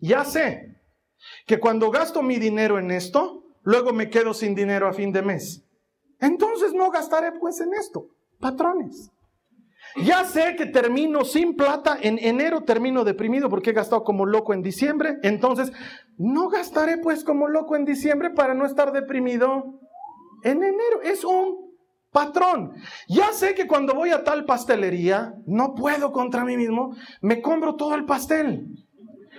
[0.00, 0.80] Ya sé
[1.46, 5.20] que cuando gasto mi dinero en esto, luego me quedo sin dinero a fin de
[5.20, 5.66] mes.
[6.18, 8.08] Entonces no gastaré pues en esto.
[8.40, 9.10] Patrones.
[10.02, 14.54] Ya sé que termino sin plata, en enero termino deprimido porque he gastado como loco
[14.54, 15.72] en diciembre, entonces
[16.18, 19.78] no gastaré pues como loco en diciembre para no estar deprimido
[20.42, 21.02] en enero.
[21.02, 21.65] Es un
[22.16, 22.72] Patrón,
[23.08, 27.74] ya sé que cuando voy a tal pastelería, no puedo contra mí mismo, me compro
[27.74, 28.68] todo el pastel.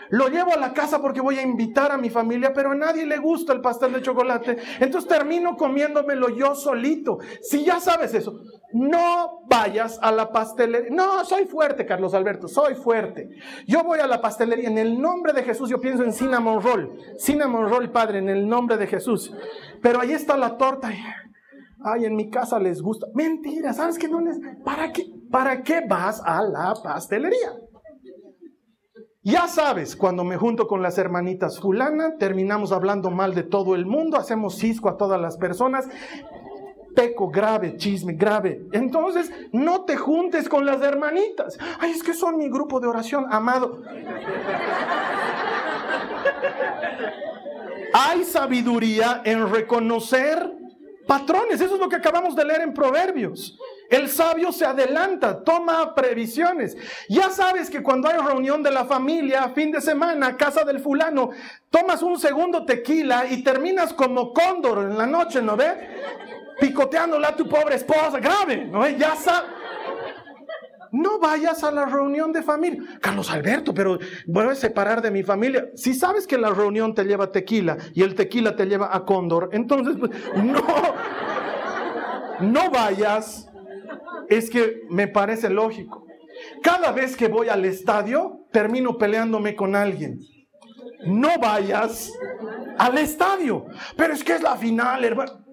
[0.10, 3.08] Lo llevo a la casa porque voy a invitar a mi familia, pero a nadie
[3.08, 4.58] le gusta el pastel de chocolate.
[4.80, 7.18] Entonces termino comiéndomelo yo solito.
[7.42, 8.42] Si ya sabes eso,
[8.74, 10.92] no vayas a la pastelería.
[10.92, 13.28] No, soy fuerte, Carlos Alberto, soy fuerte.
[13.66, 15.68] Yo voy a la pastelería en el nombre de Jesús.
[15.68, 16.96] Yo pienso en cinnamon roll.
[17.18, 19.34] Cinnamon roll, Padre, en el nombre de Jesús.
[19.82, 20.92] Pero ahí está la torta
[21.84, 23.08] ay, en mi casa les gusta.
[23.14, 24.38] Mentira, ¿sabes qué no les...
[24.64, 27.54] ¿Para qué, ¿Para qué vas a la pastelería?
[29.24, 33.86] Ya sabes, cuando me junto con las hermanitas fulana, terminamos hablando mal de todo el
[33.86, 35.90] mundo, hacemos cisco a todas las personas,
[36.96, 38.66] peco grave, chisme grave.
[38.72, 41.58] Entonces, no te juntes con las hermanitas.
[41.80, 43.82] Ay, es que son mi grupo de oración, amado.
[47.94, 50.57] Hay sabiduría en reconocer
[51.08, 51.60] patrones.
[51.60, 53.58] Eso es lo que acabamos de leer en Proverbios.
[53.90, 56.78] El sabio se adelanta, toma previsiones.
[57.10, 61.32] Ya sabes que cuando hay reunión de la familia, fin de semana, casa del fulano,
[61.72, 66.04] tomas un segundo tequila y terminas como cóndor en la noche, ¿no ve?
[66.60, 68.96] Picoteándola a tu pobre esposa, grave, ¿no ve?
[68.98, 69.58] Ya sabes
[70.92, 72.82] no vayas a la reunión de familia.
[73.02, 75.70] Carlos Alberto, pero voy a separar de mi familia.
[75.76, 79.50] Si sabes que la reunión te lleva tequila y el tequila te lleva a cóndor,
[79.54, 80.12] entonces pues,
[80.44, 80.64] no,
[82.42, 83.50] no vayas.
[84.30, 86.06] Es que me parece lógico.
[86.62, 90.20] Cada vez que voy al estadio, termino peleándome con alguien.
[91.06, 92.12] No vayas
[92.78, 93.66] al estadio.
[93.96, 95.46] Pero es que es la final, hermano.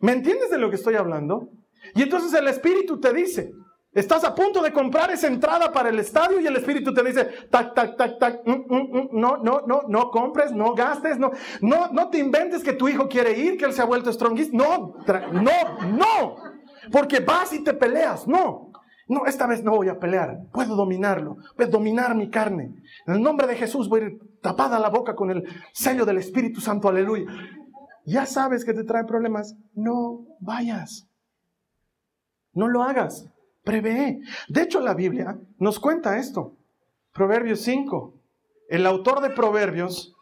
[0.00, 1.50] ¿Me entiendes de lo que estoy hablando?
[1.94, 3.52] Y entonces el Espíritu te dice,
[3.92, 7.24] Estás a punto de comprar esa entrada para el estadio y el Espíritu te dice,
[7.50, 11.30] tac, tac, tac, tac, mm, mm, mm, no, no, no, no compres, no gastes, no,
[11.62, 14.52] no, no te inventes que tu hijo quiere ir, que él se ha vuelto strongist.
[14.52, 14.94] No,
[15.32, 16.36] no, no,
[16.92, 18.72] porque vas y te peleas, no.
[19.08, 22.74] No, esta vez no voy a pelear, puedo dominarlo, puedo dominar mi carne.
[23.06, 26.18] En el nombre de Jesús voy a ir tapada la boca con el sello del
[26.18, 27.24] Espíritu Santo, aleluya.
[28.04, 31.08] Ya sabes que te trae problemas, no vayas.
[32.52, 33.30] No lo hagas.
[33.64, 34.20] Prevé.
[34.48, 36.54] De hecho, la Biblia nos cuenta esto.
[37.12, 38.14] Proverbios 5.
[38.68, 40.14] El autor de Proverbios,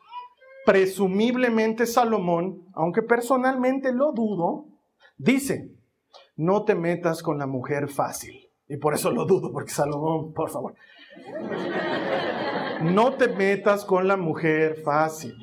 [0.64, 4.66] presumiblemente Salomón, aunque personalmente lo dudo,
[5.18, 5.70] dice,
[6.36, 8.48] no te metas con la mujer fácil.
[8.68, 10.74] Y por eso lo dudo, porque Salomón, por favor.
[12.82, 15.34] No te metas con la mujer fácil.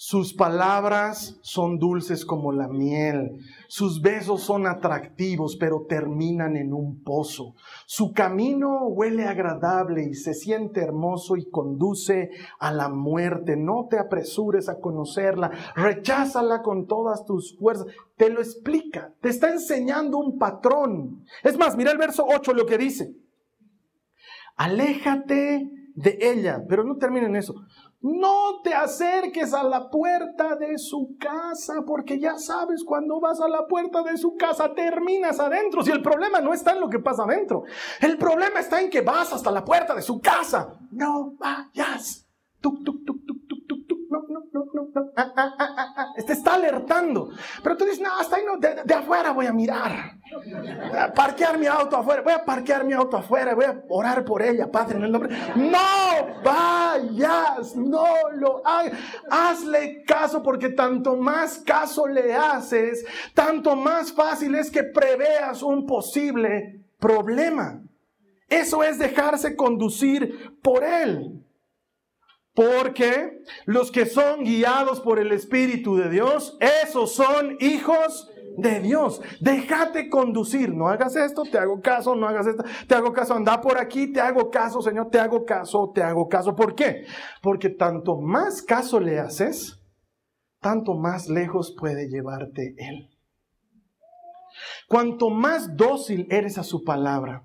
[0.00, 3.40] Sus palabras son dulces como la miel.
[3.66, 7.56] Sus besos son atractivos, pero terminan en un pozo.
[7.84, 12.30] Su camino huele agradable y se siente hermoso y conduce
[12.60, 13.56] a la muerte.
[13.56, 15.50] No te apresures a conocerla.
[15.74, 17.88] Recházala con todas tus fuerzas.
[18.16, 19.12] Te lo explica.
[19.20, 21.24] Te está enseñando un patrón.
[21.42, 23.16] Es más, mira el verso 8 lo que dice.
[24.54, 27.56] Aléjate de ella, pero no termina en eso.
[28.00, 33.48] No te acerques a la puerta de su casa, porque ya sabes, cuando vas a
[33.48, 35.82] la puerta de su casa terminas adentro.
[35.82, 37.64] Si el problema no está en lo que pasa adentro,
[38.00, 40.78] el problema está en que vas hasta la puerta de su casa.
[40.92, 42.24] No vayas.
[42.60, 43.98] Tuk, tuk, tuk, tuk, tuk, tuk, tuk.
[44.10, 45.10] No, no, no, no, no.
[45.16, 47.30] Ah, ah, ah, te está alertando.
[47.62, 50.17] Pero tú dices, no, hasta ahí no, de, de afuera voy a mirar.
[50.98, 52.22] A parquear mi auto afuera.
[52.22, 53.54] Voy a parquear mi auto afuera.
[53.54, 55.36] Voy a orar por ella, Padre, en el nombre.
[55.56, 57.76] No vayas.
[57.76, 58.98] No lo hagas.
[59.30, 65.86] Hazle caso porque tanto más caso le haces, tanto más fácil es que preveas un
[65.86, 67.82] posible problema.
[68.48, 71.44] Eso es dejarse conducir por él.
[72.54, 78.28] Porque los que son guiados por el Espíritu de Dios, esos son hijos
[78.58, 79.22] de Dios.
[79.40, 80.74] Déjate conducir.
[80.74, 83.34] No hagas esto, te hago caso, no hagas esto, te hago caso.
[83.34, 86.54] Anda por aquí, te hago caso, Señor, te hago caso, te hago caso.
[86.54, 87.06] ¿Por qué?
[87.40, 89.80] Porque tanto más caso le haces,
[90.60, 93.08] tanto más lejos puede llevarte Él.
[94.88, 97.44] Cuanto más dócil eres a su palabra,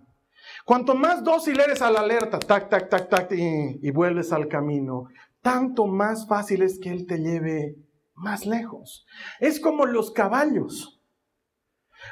[0.66, 4.48] cuanto más dócil eres a la alerta, tac, tac, tac, tac, y, y vuelves al
[4.48, 5.10] camino,
[5.42, 7.76] tanto más fácil es que Él te lleve
[8.16, 9.06] más lejos.
[9.40, 10.93] Es como los caballos.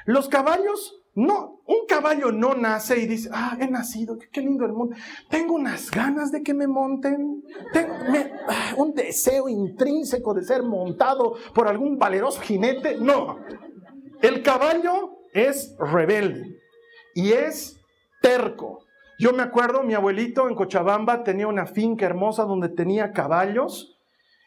[0.05, 4.73] Los caballos, no, un caballo no nace y dice, ah, he nacido, qué, lindo el
[4.73, 4.95] mundo.
[5.29, 7.43] Tengo unas ganas de que me monten.
[7.73, 7.93] Tengo
[8.47, 12.97] ah, un deseo intrínseco de ser montado por algún valeroso jinete.
[12.97, 13.39] No,
[14.21, 16.59] el caballo es rebelde
[17.13, 17.79] y es
[18.21, 18.85] terco.
[19.19, 24.00] Yo me acuerdo, mi abuelito en Cochabamba tenía una finca hermosa donde tenía caballos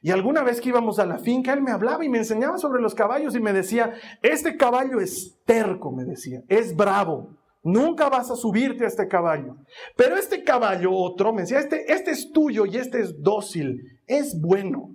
[0.05, 2.83] y alguna vez que íbamos a la finca, él me hablaba y me enseñaba sobre
[2.83, 8.31] los caballos y me decía, este caballo es terco, me decía, es bravo, nunca vas
[8.31, 9.57] a subirte a este caballo.
[9.97, 14.39] Pero este caballo otro, me decía, este, este es tuyo y este es dócil, es
[14.39, 14.91] bueno.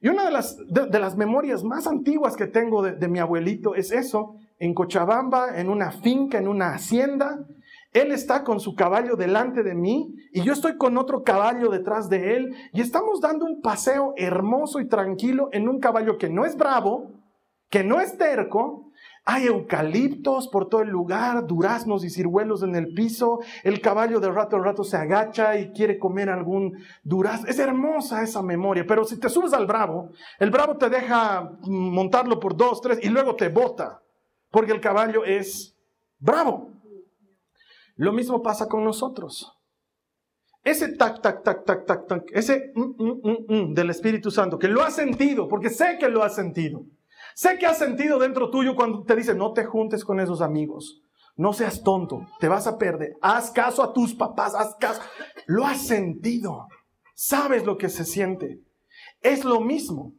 [0.00, 3.74] Y una de las, de, las memorias más antiguas que tengo de, de mi abuelito
[3.74, 7.44] es eso, en Cochabamba, en una finca, en una hacienda,
[7.92, 12.08] él está con su caballo delante de mí y yo estoy con otro caballo detrás
[12.08, 16.46] de él y estamos dando un paseo hermoso y tranquilo en un caballo que no
[16.46, 17.12] es bravo,
[17.68, 18.88] que no es terco.
[19.24, 23.40] Hay eucaliptos por todo el lugar, duraznos y ciruelos en el piso.
[23.62, 27.48] El caballo de rato a rato se agacha y quiere comer algún durazno.
[27.48, 32.40] Es hermosa esa memoria, pero si te subes al bravo, el bravo te deja montarlo
[32.40, 34.02] por dos, tres y luego te bota,
[34.50, 35.76] porque el caballo es
[36.18, 36.81] bravo.
[37.96, 39.58] Lo mismo pasa con nosotros.
[40.64, 44.68] Ese tac, tac, tac, tac, tac, tac, ese mm, mm, mm, del Espíritu Santo, que
[44.68, 46.84] lo has sentido, porque sé que lo has sentido.
[47.34, 51.02] Sé que has sentido dentro tuyo cuando te dice, no te juntes con esos amigos.
[51.34, 53.14] No seas tonto, te vas a perder.
[53.22, 55.00] Haz caso a tus papás, haz caso.
[55.46, 56.68] Lo has sentido.
[57.14, 58.60] Sabes lo que se siente.
[59.20, 60.12] Es lo mismo.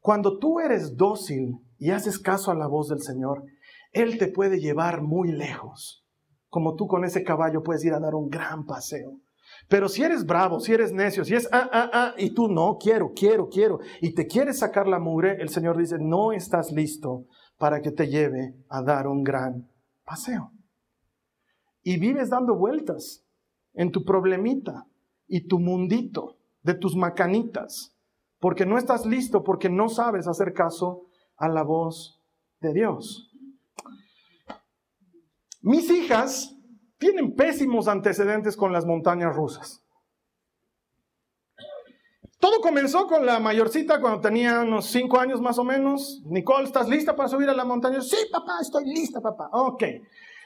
[0.00, 3.44] Cuando tú eres dócil y haces caso a la voz del Señor,
[3.92, 6.04] Él te puede llevar muy lejos
[6.48, 9.20] como tú con ese caballo puedes ir a dar un gran paseo.
[9.68, 12.76] Pero si eres bravo, si eres necio, si es ah, ah, ah, y tú no,
[12.78, 17.26] quiero, quiero, quiero, y te quieres sacar la mugre, el Señor dice, no estás listo
[17.58, 19.68] para que te lleve a dar un gran
[20.04, 20.52] paseo.
[21.82, 23.24] Y vives dando vueltas
[23.74, 24.86] en tu problemita
[25.26, 27.94] y tu mundito de tus macanitas,
[28.40, 32.20] porque no estás listo, porque no sabes hacer caso a la voz
[32.60, 33.27] de Dios.
[35.60, 36.54] Mis hijas
[36.98, 39.84] tienen pésimos antecedentes con las montañas rusas.
[42.38, 46.22] Todo comenzó con la mayorcita cuando tenía unos cinco años más o menos.
[46.26, 48.00] Nicole, ¿estás lista para subir a la montaña?
[48.00, 49.48] Sí, papá, estoy lista, papá.
[49.52, 49.82] Ok.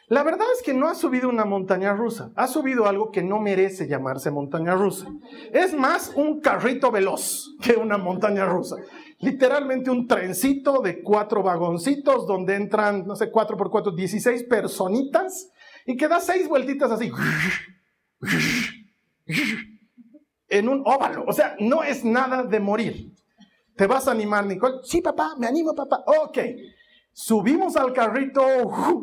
[0.08, 3.40] La verdad es que no ha subido una montaña rusa, ha subido algo que no
[3.40, 5.06] merece llamarse montaña rusa.
[5.52, 8.76] Es más un carrito veloz que una montaña rusa.
[9.22, 15.48] Literalmente un trencito de cuatro vagoncitos donde entran, no sé, cuatro por cuatro, 16 personitas
[15.86, 17.10] y que da seis vueltitas así.
[20.48, 21.24] En un óvalo.
[21.28, 23.12] O sea, no es nada de morir.
[23.76, 24.80] ¿Te vas a animar, Nicole?
[24.82, 26.02] Sí, papá, me animo, papá.
[26.04, 26.38] Ok.
[27.12, 28.44] Subimos al carrito,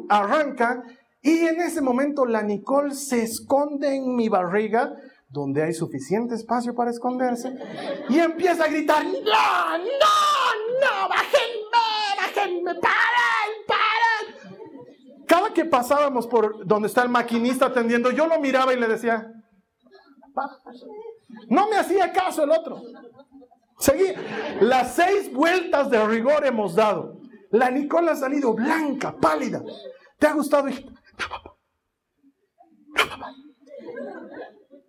[0.10, 0.84] arranca,
[1.22, 4.96] y en ese momento la Nicole se esconde en mi barriga
[5.30, 7.54] donde hay suficiente espacio para esconderse
[8.10, 9.78] y empieza a gritar, no, no,
[10.82, 11.72] no, bájenme,
[12.18, 15.26] bájenme, paren, paren.
[15.28, 19.32] Cada que pasábamos por donde está el maquinista atendiendo, yo lo miraba y le decía,
[21.50, 22.82] no me hacía caso el otro.
[23.78, 24.14] Seguí.
[24.62, 27.20] Las seis vueltas de rigor hemos dado.
[27.52, 29.64] La Nicola ha salido blanca, pálida.
[30.18, 30.68] ¿Te ha gustado?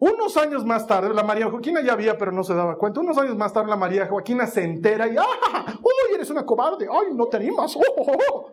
[0.01, 3.01] Unos años más tarde, la María Joaquina ya había, pero no se daba cuenta.
[3.01, 5.66] Unos años más tarde, la María Joaquina se entera y ¡ah!
[5.78, 6.88] ¡Uy, eres una cobarde!
[6.90, 7.76] ¡Ay, no te animas!
[7.76, 8.51] ¡Oh, oh, oh!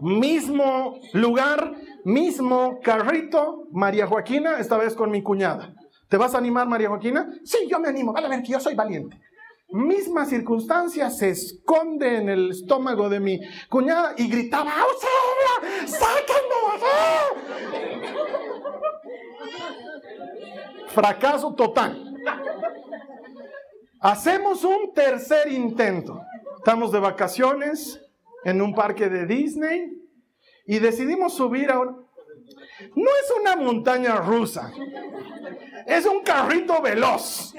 [0.00, 5.74] Mismo lugar, mismo carrito, María Joaquina, esta vez con mi cuñada.
[6.08, 7.28] ¿Te vas a animar, María Joaquina?
[7.44, 8.14] Sí, yo me animo.
[8.14, 9.20] Vale, a ver, que yo soy valiente.
[9.68, 13.38] Misma circunstancia, se esconde en el estómago de mi
[13.68, 15.86] cuñada y gritaba, ¡Auxilio!
[15.86, 17.85] ¡Sáquenme!
[20.88, 22.14] Fracaso total.
[24.00, 26.20] Hacemos un tercer intento.
[26.58, 28.00] Estamos de vacaciones
[28.44, 29.92] en un parque de Disney
[30.66, 32.06] y decidimos subir a un...
[32.94, 34.70] No es una montaña rusa,
[35.86, 37.54] es un carrito veloz.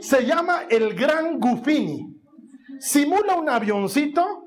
[0.00, 2.14] Se llama el Gran Gufini.
[2.80, 4.43] Simula un avioncito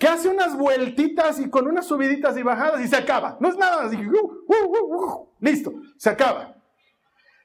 [0.00, 3.36] que hace unas vueltitas y con unas subiditas y bajadas y se acaba.
[3.38, 3.96] No es nada así.
[3.96, 6.56] Uh, uh, uh, Listo, se acaba.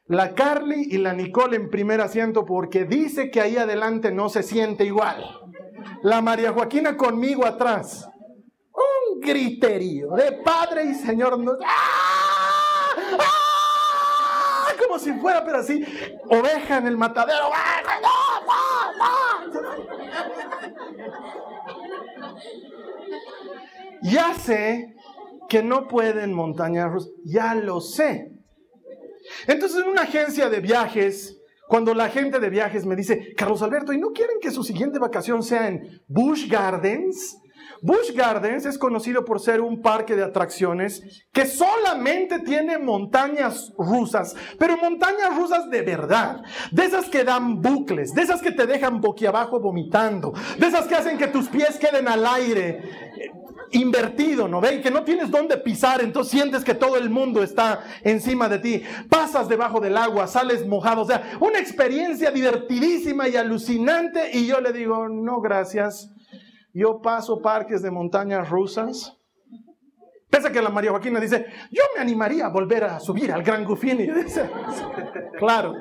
[0.07, 4.41] La Carly y la Nicole en primer asiento porque dice que ahí adelante no se
[4.41, 5.21] siente igual.
[6.01, 8.07] La María Joaquina conmigo atrás.
[8.71, 11.37] Un griterío de Padre y Señor.
[11.65, 12.95] ¡Ah!
[13.19, 14.73] ¡Ah!
[14.81, 15.83] Como si fuera, pero así,
[16.29, 17.49] oveja en el matadero.
[24.01, 24.95] Ya sé
[25.49, 28.31] que no pueden montañas rusas, ya lo sé.
[29.47, 33.93] Entonces en una agencia de viajes, cuando la gente de viajes me dice, Carlos Alberto,
[33.93, 37.37] ¿y no quieren que su siguiente vacación sea en Bush Gardens?
[37.81, 44.35] Bush Gardens es conocido por ser un parque de atracciones que solamente tiene montañas rusas,
[44.57, 49.01] pero montañas rusas de verdad, de esas que dan bucles, de esas que te dejan
[49.01, 52.81] boquiabajo vomitando, de esas que hacen que tus pies queden al aire,
[53.71, 54.81] invertido, ¿no ve?
[54.81, 58.83] Que no tienes dónde pisar, entonces sientes que todo el mundo está encima de ti.
[59.09, 64.31] Pasas debajo del agua, sales mojado, o sea, una experiencia divertidísima y alucinante.
[64.33, 66.14] Y yo le digo, no, gracias.
[66.75, 69.17] Yo paso parques de montañas rusas.
[70.29, 73.43] Pese a que la María Joaquina dice, yo me animaría a volver a subir al
[73.43, 74.05] Gran Gufini.
[74.05, 74.49] Dice,
[75.39, 75.75] claro,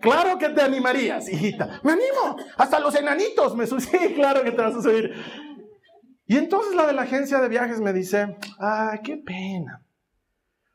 [0.00, 1.82] claro que te animarías, hijita.
[1.84, 2.36] Me animo.
[2.56, 3.80] Hasta los enanitos me suben.
[3.90, 5.12] Sí, claro que te vas a subir.
[6.26, 9.84] Y entonces la de la agencia de viajes me dice, ah, qué pena,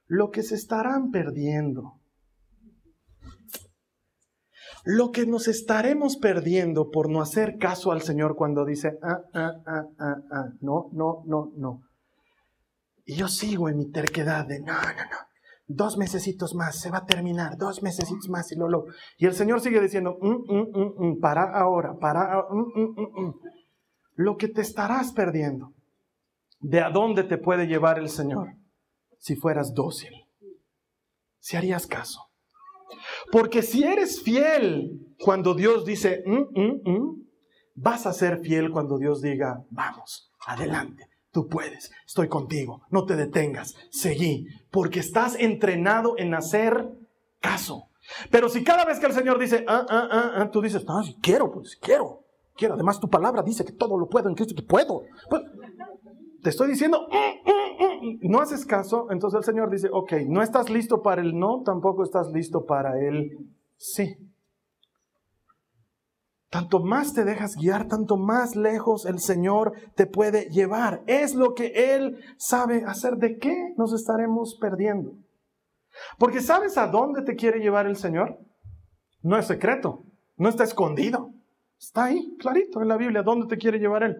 [0.05, 1.99] lo que se estarán perdiendo.
[4.86, 9.52] Lo que nos estaremos perdiendo por no hacer caso al Señor cuando dice, ah, ah,
[9.66, 11.82] ah, ah, ah, no, no, no, no.
[13.04, 15.18] Y yo sigo en mi terquedad de, no, no, no,
[15.68, 18.86] dos mesecitos más, se va a terminar, dos mesecitos más y lo, lo.
[19.18, 22.46] Y el Señor sigue diciendo, mm, mm, mm, para ahora, para,
[24.14, 25.74] lo que te estarás perdiendo.
[26.60, 28.50] ¿De a dónde te puede llevar el Señor?
[29.18, 30.14] Si fueras dócil,
[31.40, 32.24] si harías caso.
[33.32, 37.26] Porque si eres fiel cuando Dios dice, mm, mm, mm",
[37.76, 43.15] vas a ser fiel cuando Dios diga, vamos, adelante, tú puedes, estoy contigo, no te
[43.15, 46.89] detengas, seguí, porque estás entrenado en hacer
[47.39, 47.89] caso.
[48.30, 51.03] Pero si cada vez que el Señor dice, ah, ah, ah, ah tú dices, no,
[51.03, 52.23] si quiero, pues quiero,
[52.55, 52.76] quiero.
[52.76, 55.03] Además, tu palabra dice que todo lo puedo en Cristo, que puedo.
[55.30, 55.41] Pues,
[56.46, 60.43] te estoy diciendo, mm, mm, mm", no haces caso, entonces el Señor dice, ok, no
[60.43, 63.32] estás listo para el no, tampoco estás listo para el
[63.78, 64.16] sí.
[66.52, 71.02] Tanto más te dejas guiar, tanto más lejos el Señor te puede llevar.
[71.08, 73.16] Es lo que Él sabe hacer.
[73.16, 75.14] ¿De qué nos estaremos perdiendo?
[76.20, 78.38] Porque ¿sabes a dónde te quiere llevar el Señor?
[79.24, 80.04] No es secreto,
[80.38, 81.32] no está escondido.
[81.80, 84.16] Está ahí, clarito en la Biblia, ¿dónde te quiere llevar Él?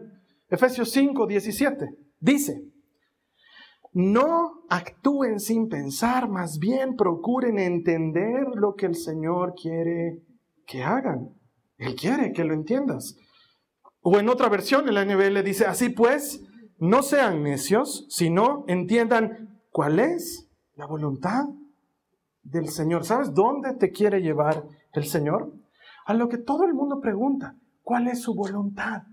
[0.50, 2.62] Efesios 5, 17 dice,
[3.94, 10.22] no actúen sin pensar, más bien procuren entender lo que el Señor quiere
[10.66, 11.30] que hagan.
[11.78, 13.16] Él quiere que lo entiendas.
[14.02, 16.44] O en otra versión, en la NBL dice, así pues,
[16.78, 21.46] no sean necios, sino entiendan cuál es la voluntad
[22.44, 23.06] del Señor.
[23.06, 24.64] ¿Sabes dónde te quiere llevar
[24.94, 25.54] el Señor?
[26.06, 29.04] a lo que todo el mundo pregunta, ¿cuál es su voluntad?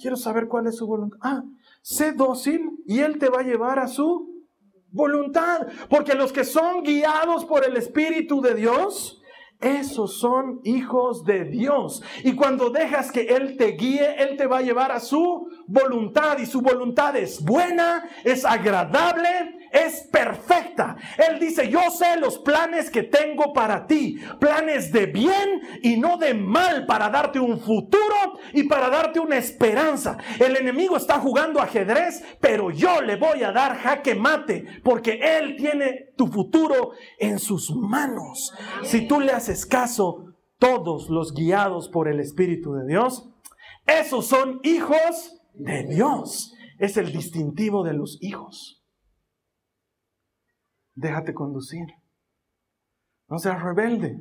[0.00, 1.18] Quiero saber cuál es su voluntad.
[1.20, 1.42] Ah,
[1.88, 4.44] sé dócil y Él te va a llevar a su
[4.90, 5.66] voluntad.
[5.88, 9.22] Porque los que son guiados por el Espíritu de Dios,
[9.58, 12.02] esos son hijos de Dios.
[12.24, 16.36] Y cuando dejas que Él te guíe, Él te va a llevar a su voluntad.
[16.38, 20.96] Y su voluntad es buena, es agradable, es perfecta.
[21.28, 24.18] Él dice, yo sé los planes que tengo para ti.
[24.40, 29.36] Planes de bien y no de mal para darte un futuro y para darte una
[29.36, 30.16] esperanza.
[30.38, 35.56] El enemigo está jugando ajedrez, pero yo le voy a dar jaque mate porque Él
[35.56, 38.52] tiene tu futuro en sus manos.
[38.82, 40.24] Si tú le haces caso,
[40.58, 43.30] todos los guiados por el Espíritu de Dios,
[43.86, 46.54] esos son hijos de Dios.
[46.78, 48.77] Es el distintivo de los hijos
[50.98, 51.86] déjate conducir.
[53.28, 54.20] No seas rebelde.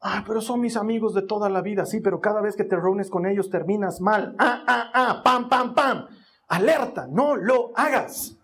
[0.00, 2.76] Ah, pero son mis amigos de toda la vida, sí, pero cada vez que te
[2.76, 4.34] reúnes con ellos terminas mal.
[4.38, 6.06] Ah, ah, ah, pam, pam, pam.
[6.48, 8.37] Alerta, no lo hagas.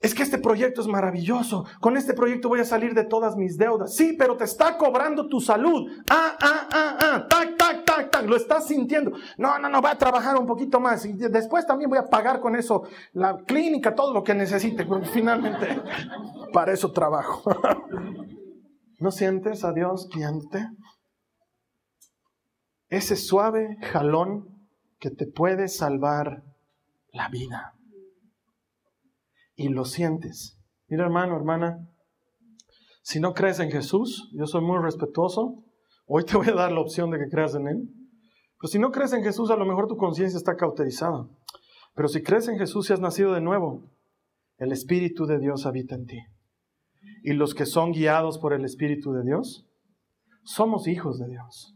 [0.00, 1.64] Es que este proyecto es maravilloso.
[1.80, 3.96] Con este proyecto voy a salir de todas mis deudas.
[3.96, 5.90] Sí, pero te está cobrando tu salud.
[6.08, 8.24] Ah, ah, ah, ah, tac, tac, tac, tac.
[8.24, 9.10] Lo estás sintiendo.
[9.38, 11.04] No, no, no, voy a trabajar un poquito más.
[11.04, 14.86] Y después también voy a pagar con eso la clínica, todo lo que necesite.
[15.12, 15.82] Finalmente,
[16.52, 17.50] para eso trabajo.
[19.00, 20.64] ¿No sientes a Dios guiándote?
[22.88, 24.68] Ese suave jalón
[25.00, 26.44] que te puede salvar
[27.12, 27.77] la vida
[29.58, 30.56] y lo sientes.
[30.86, 31.86] Mira hermano, hermana,
[33.02, 35.64] si no crees en Jesús, yo soy muy respetuoso,
[36.06, 37.88] hoy te voy a dar la opción de que creas en Él.
[38.60, 41.28] Pero si no crees en Jesús, a lo mejor tu conciencia está cauterizada.
[41.94, 43.90] Pero si crees en Jesús y has nacido de nuevo,
[44.58, 46.20] el Espíritu de Dios habita en ti.
[47.24, 49.66] Y los que son guiados por el Espíritu de Dios,
[50.44, 51.74] somos hijos de Dios.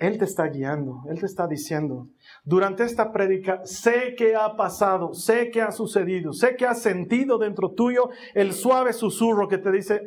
[0.00, 2.08] Él te está guiando, Él te está diciendo,
[2.42, 7.36] durante esta prédica, sé que ha pasado, sé que ha sucedido, sé que has sentido
[7.36, 10.00] dentro tuyo el suave susurro que te dice,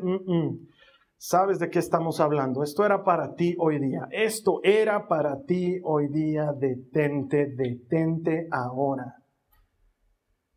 [1.16, 5.80] sabes de qué estamos hablando, esto era para ti hoy día, esto era para ti
[5.84, 9.18] hoy día, detente, detente ahora.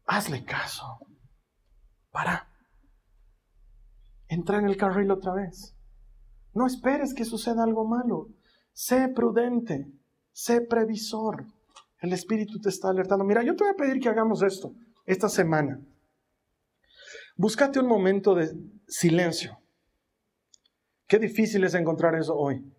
[0.06, 1.00] Hazle caso.
[2.10, 2.48] Para.
[4.28, 5.76] Entra en el carril otra vez.
[6.54, 8.28] No esperes que suceda algo malo.
[8.76, 9.90] Sé prudente,
[10.32, 11.46] sé previsor.
[11.98, 13.24] El Espíritu te está alertando.
[13.24, 14.74] Mira, yo te voy a pedir que hagamos esto
[15.06, 15.80] esta semana.
[17.38, 18.54] Búscate un momento de
[18.86, 19.58] silencio.
[21.06, 22.70] Qué difícil es encontrar eso hoy.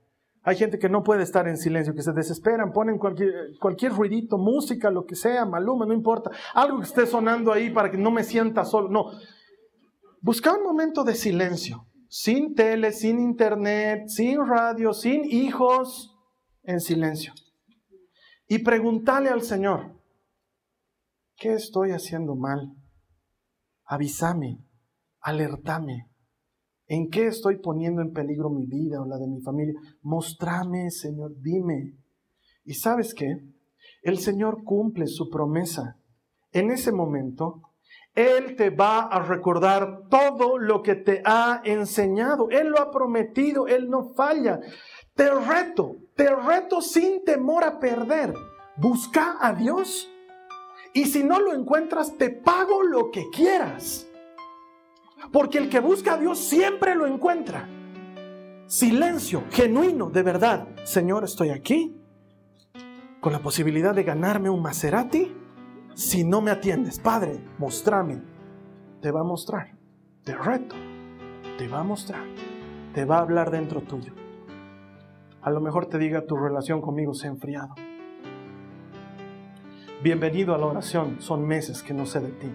[0.43, 4.37] Hay gente que no puede estar en silencio, que se desesperan, ponen cualquier, cualquier ruidito,
[4.37, 8.11] música, lo que sea, maluma, no importa, algo que esté sonando ahí para que no
[8.11, 8.87] me sienta solo.
[8.87, 9.19] No.
[10.21, 16.15] Busca un momento de silencio sin tele, sin internet, sin radio, sin hijos,
[16.63, 17.33] en silencio.
[18.47, 20.01] Y preguntarle al Señor,
[21.35, 22.73] ¿qué estoy haciendo mal?
[23.85, 24.65] Avísame,
[25.21, 26.09] alertame.
[26.87, 29.73] ¿En qué estoy poniendo en peligro mi vida o la de mi familia?
[30.01, 31.97] Mostrame, Señor, dime.
[32.63, 33.27] ¿Y sabes qué?
[34.01, 35.99] El Señor cumple su promesa.
[36.51, 37.61] En ese momento,
[38.17, 42.49] él te va a recordar todo lo que te ha enseñado.
[42.49, 44.59] Él lo ha prometido, Él no falla.
[45.13, 48.33] Te reto, te reto sin temor a perder.
[48.75, 50.09] Busca a Dios
[50.93, 54.07] y si no lo encuentras, te pago lo que quieras.
[55.31, 57.69] Porque el que busca a Dios siempre lo encuentra.
[58.65, 60.69] Silencio, genuino, de verdad.
[60.85, 62.01] Señor, estoy aquí
[63.19, 65.35] con la posibilidad de ganarme un Maserati
[65.97, 68.21] si no me atiendes, Padre, mostrame.
[69.01, 69.75] Te va a mostrar.
[70.23, 70.75] Te reto.
[71.57, 72.23] Te va a mostrar.
[72.93, 74.13] Te va a hablar dentro tuyo.
[75.41, 77.73] A lo mejor te diga tu relación conmigo se ha enfriado.
[80.03, 81.19] Bienvenido a la oración.
[81.19, 82.51] Son meses que no sé de ti.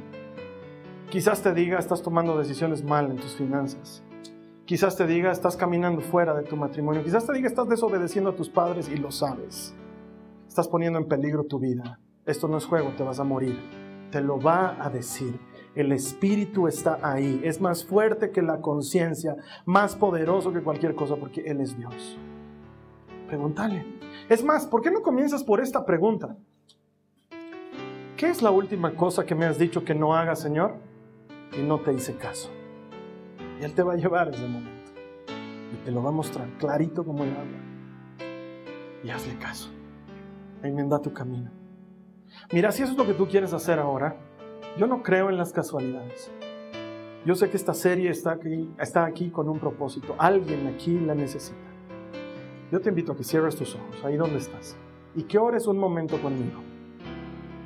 [1.11, 4.05] Quizás te diga estás tomando decisiones mal en tus finanzas.
[4.66, 7.03] Quizás te diga estás caminando fuera de tu matrimonio.
[7.03, 9.74] Quizás te diga estás desobedeciendo a tus padres y lo sabes.
[10.47, 13.58] Estás poniendo en peligro tu vida esto no es juego, te vas a morir.
[14.10, 15.38] Te lo va a decir.
[15.74, 17.40] El espíritu está ahí.
[17.42, 22.18] Es más fuerte que la conciencia, más poderoso que cualquier cosa porque Él es Dios.
[23.26, 23.84] Pregúntale.
[24.28, 26.36] Es más, ¿por qué no comienzas por esta pregunta?
[28.16, 30.76] ¿Qué es la última cosa que me has dicho que no haga, Señor?
[31.58, 32.50] Y no te hice caso.
[33.60, 34.92] Él te va a llevar ese momento.
[35.72, 37.58] Y te lo va a mostrar clarito como Él habla.
[39.02, 39.70] Y hazle caso.
[40.62, 41.61] Enmenda tu camino.
[42.53, 44.16] Mira, si eso es lo que tú quieres hacer ahora,
[44.78, 46.30] yo no creo en las casualidades.
[47.24, 50.14] Yo sé que esta serie está aquí, está aquí con un propósito.
[50.18, 51.57] Alguien aquí la necesita.
[52.72, 54.76] Yo te invito a que cierres tus ojos, ahí donde estás,
[55.14, 56.61] y que ores un momento conmigo.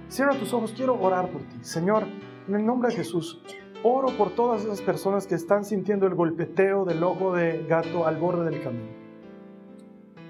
[0.09, 1.59] Cierra tus ojos, quiero orar por ti.
[1.63, 2.05] Señor,
[2.49, 3.43] En el nombre de Jesús,
[3.83, 8.19] oro por todas esas personas que están sintiendo el golpeteo del ojo de gato al
[8.19, 9.06] borde del camino.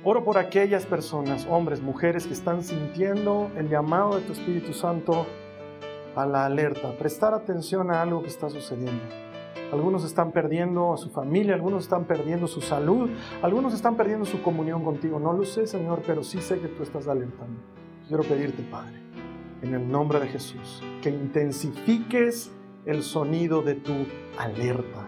[0.08, 5.26] Oro por aquellas personas, hombres, mujeres que están sintiendo el llamado de tu Espíritu Santo
[6.14, 9.02] a la alerta, prestar atención a algo que está sucediendo.
[9.72, 13.10] Algunos están perdiendo a su familia, algunos están perdiendo su salud,
[13.42, 15.18] algunos están perdiendo su comunión contigo.
[15.18, 17.60] No lo sé, Señor, pero sí sé que tú estás alertando.
[18.06, 19.02] Quiero pedirte, Padre,
[19.62, 22.52] en el nombre de Jesús, que intensifiques
[22.84, 24.06] el sonido de tu
[24.38, 25.05] alerta.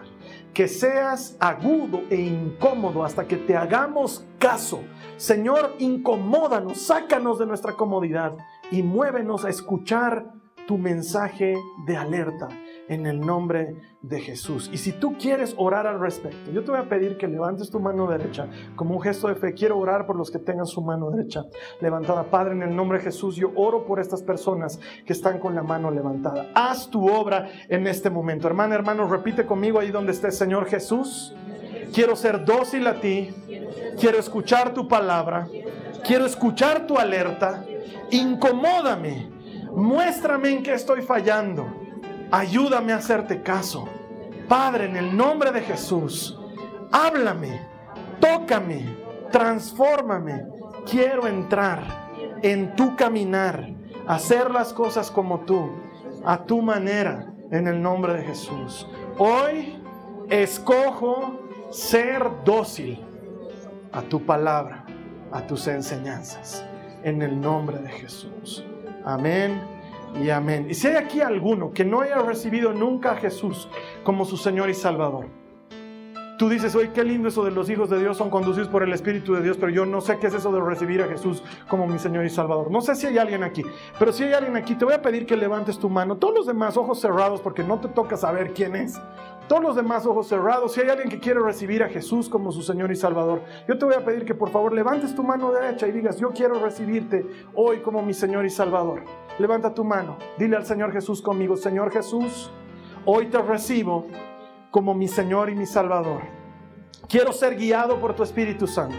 [0.53, 4.81] Que seas agudo e incómodo hasta que te hagamos caso.
[5.17, 8.35] Señor, incomódanos, sácanos de nuestra comodidad
[8.71, 10.33] y muévenos a escuchar
[10.67, 12.49] tu mensaje de alerta
[12.89, 14.69] en el nombre de Jesús.
[14.73, 17.79] Y si tú quieres orar al respecto, yo te voy a pedir que levantes tu
[17.79, 19.53] mano derecha como un gesto de fe.
[19.53, 21.45] Quiero orar por los que tengan su mano derecha
[21.79, 22.23] levantada.
[22.23, 25.63] Padre, en el nombre de Jesús, yo oro por estas personas que están con la
[25.63, 26.47] mano levantada.
[26.55, 28.47] Haz tu obra en este momento.
[28.47, 31.35] Hermana, hermano, repite conmigo ahí donde esté, Señor Jesús.
[31.93, 33.29] Quiero ser dócil a ti.
[33.99, 35.47] Quiero escuchar tu palabra.
[36.03, 37.63] Quiero escuchar tu alerta.
[38.11, 39.39] Incomódame
[39.75, 41.67] Muéstrame en qué estoy fallando.
[42.31, 43.87] Ayúdame a hacerte caso.
[44.47, 46.37] Padre, en el nombre de Jesús,
[46.91, 47.61] háblame,
[48.19, 48.85] tócame,
[49.31, 50.45] transfórmame.
[50.89, 51.83] Quiero entrar
[52.41, 53.69] en tu caminar,
[54.07, 55.71] hacer las cosas como tú,
[56.23, 58.87] a tu manera, en el nombre de Jesús.
[59.17, 59.81] Hoy
[60.29, 61.39] escojo
[61.71, 63.03] ser dócil
[63.91, 64.85] a tu palabra,
[65.31, 66.63] a tus enseñanzas,
[67.03, 68.63] en el nombre de Jesús.
[69.03, 69.78] Amén
[70.15, 70.67] y amén.
[70.69, 73.69] Y si hay aquí alguno que no haya recibido nunca a Jesús
[74.03, 75.27] como su Señor y Salvador,
[76.39, 78.93] tú dices, oye, qué lindo eso de los hijos de Dios son conducidos por el
[78.93, 81.85] Espíritu de Dios, pero yo no sé qué es eso de recibir a Jesús como
[81.85, 82.71] mi Señor y Salvador.
[82.71, 83.63] No sé si hay alguien aquí,
[83.99, 86.15] pero si hay alguien aquí, te voy a pedir que levantes tu mano.
[86.15, 88.99] Todos los demás, ojos cerrados, porque no te toca saber quién es.
[89.49, 90.73] Todos los demás ojos cerrados.
[90.73, 93.83] Si hay alguien que quiere recibir a Jesús como su Señor y Salvador, yo te
[93.83, 97.25] voy a pedir que por favor levantes tu mano derecha y digas, yo quiero recibirte
[97.53, 99.03] hoy como mi Señor y Salvador.
[99.39, 102.51] Levanta tu mano, dile al Señor Jesús conmigo, Señor Jesús,
[103.05, 104.05] hoy te recibo
[104.69, 106.21] como mi Señor y mi Salvador.
[107.07, 108.97] Quiero ser guiado por tu Espíritu Santo.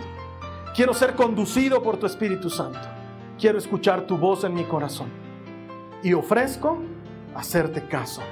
[0.75, 2.81] Quiero ser conducido por tu Espíritu Santo.
[3.39, 5.09] Quiero escuchar tu voz en mi corazón.
[6.03, 6.79] Y ofrezco
[7.35, 8.23] hacerte caso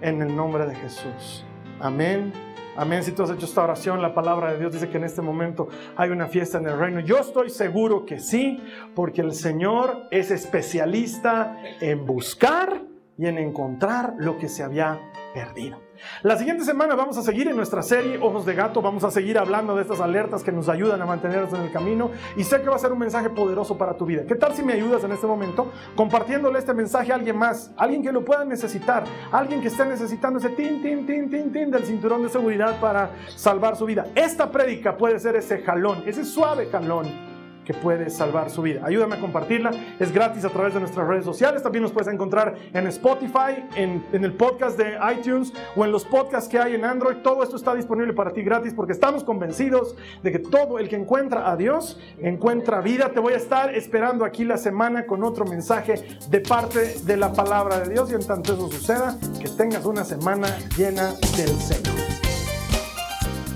[0.00, 1.44] en el nombre de Jesús.
[1.80, 2.45] Amén.
[2.76, 3.02] Amén.
[3.02, 5.68] Si tú has hecho esta oración, la palabra de Dios dice que en este momento
[5.96, 7.00] hay una fiesta en el reino.
[7.00, 8.62] Yo estoy seguro que sí,
[8.94, 12.82] porque el Señor es especialista en buscar
[13.16, 15.00] y en encontrar lo que se había
[15.32, 15.85] perdido.
[16.22, 19.38] La siguiente semana vamos a seguir en nuestra serie Ojos de Gato, vamos a seguir
[19.38, 22.68] hablando de estas alertas que nos ayudan a mantenernos en el camino y sé que
[22.68, 24.24] va a ser un mensaje poderoso para tu vida.
[24.26, 28.02] ¿Qué tal si me ayudas en este momento compartiéndole este mensaje a alguien más, alguien
[28.02, 31.84] que lo pueda necesitar, alguien que esté necesitando ese tin, tin, tin, tin, tin del
[31.84, 34.06] cinturón de seguridad para salvar su vida?
[34.14, 37.35] Esta prédica puede ser ese jalón, ese suave jalón
[37.66, 38.80] que puede salvar su vida.
[38.84, 39.72] Ayúdame a compartirla.
[39.98, 41.62] Es gratis a través de nuestras redes sociales.
[41.62, 46.48] También nos puedes encontrar en Spotify, en, el podcast de iTunes o en los podcasts
[46.48, 47.16] que hay en Android.
[47.16, 50.96] Todo esto está disponible para ti gratis porque estamos convencidos de que todo el que
[50.96, 53.10] encuentra a Dios encuentra vida.
[53.10, 57.32] Te voy a estar esperando aquí la semana con otro mensaje de parte de la
[57.32, 58.10] palabra de Dios.
[58.12, 60.46] Y en tanto eso suceda, que tengas una semana
[60.76, 61.96] llena del Señor.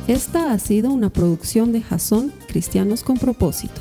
[0.08, 3.80] Esta ha sido una producción de Jason Cristianos con propósito.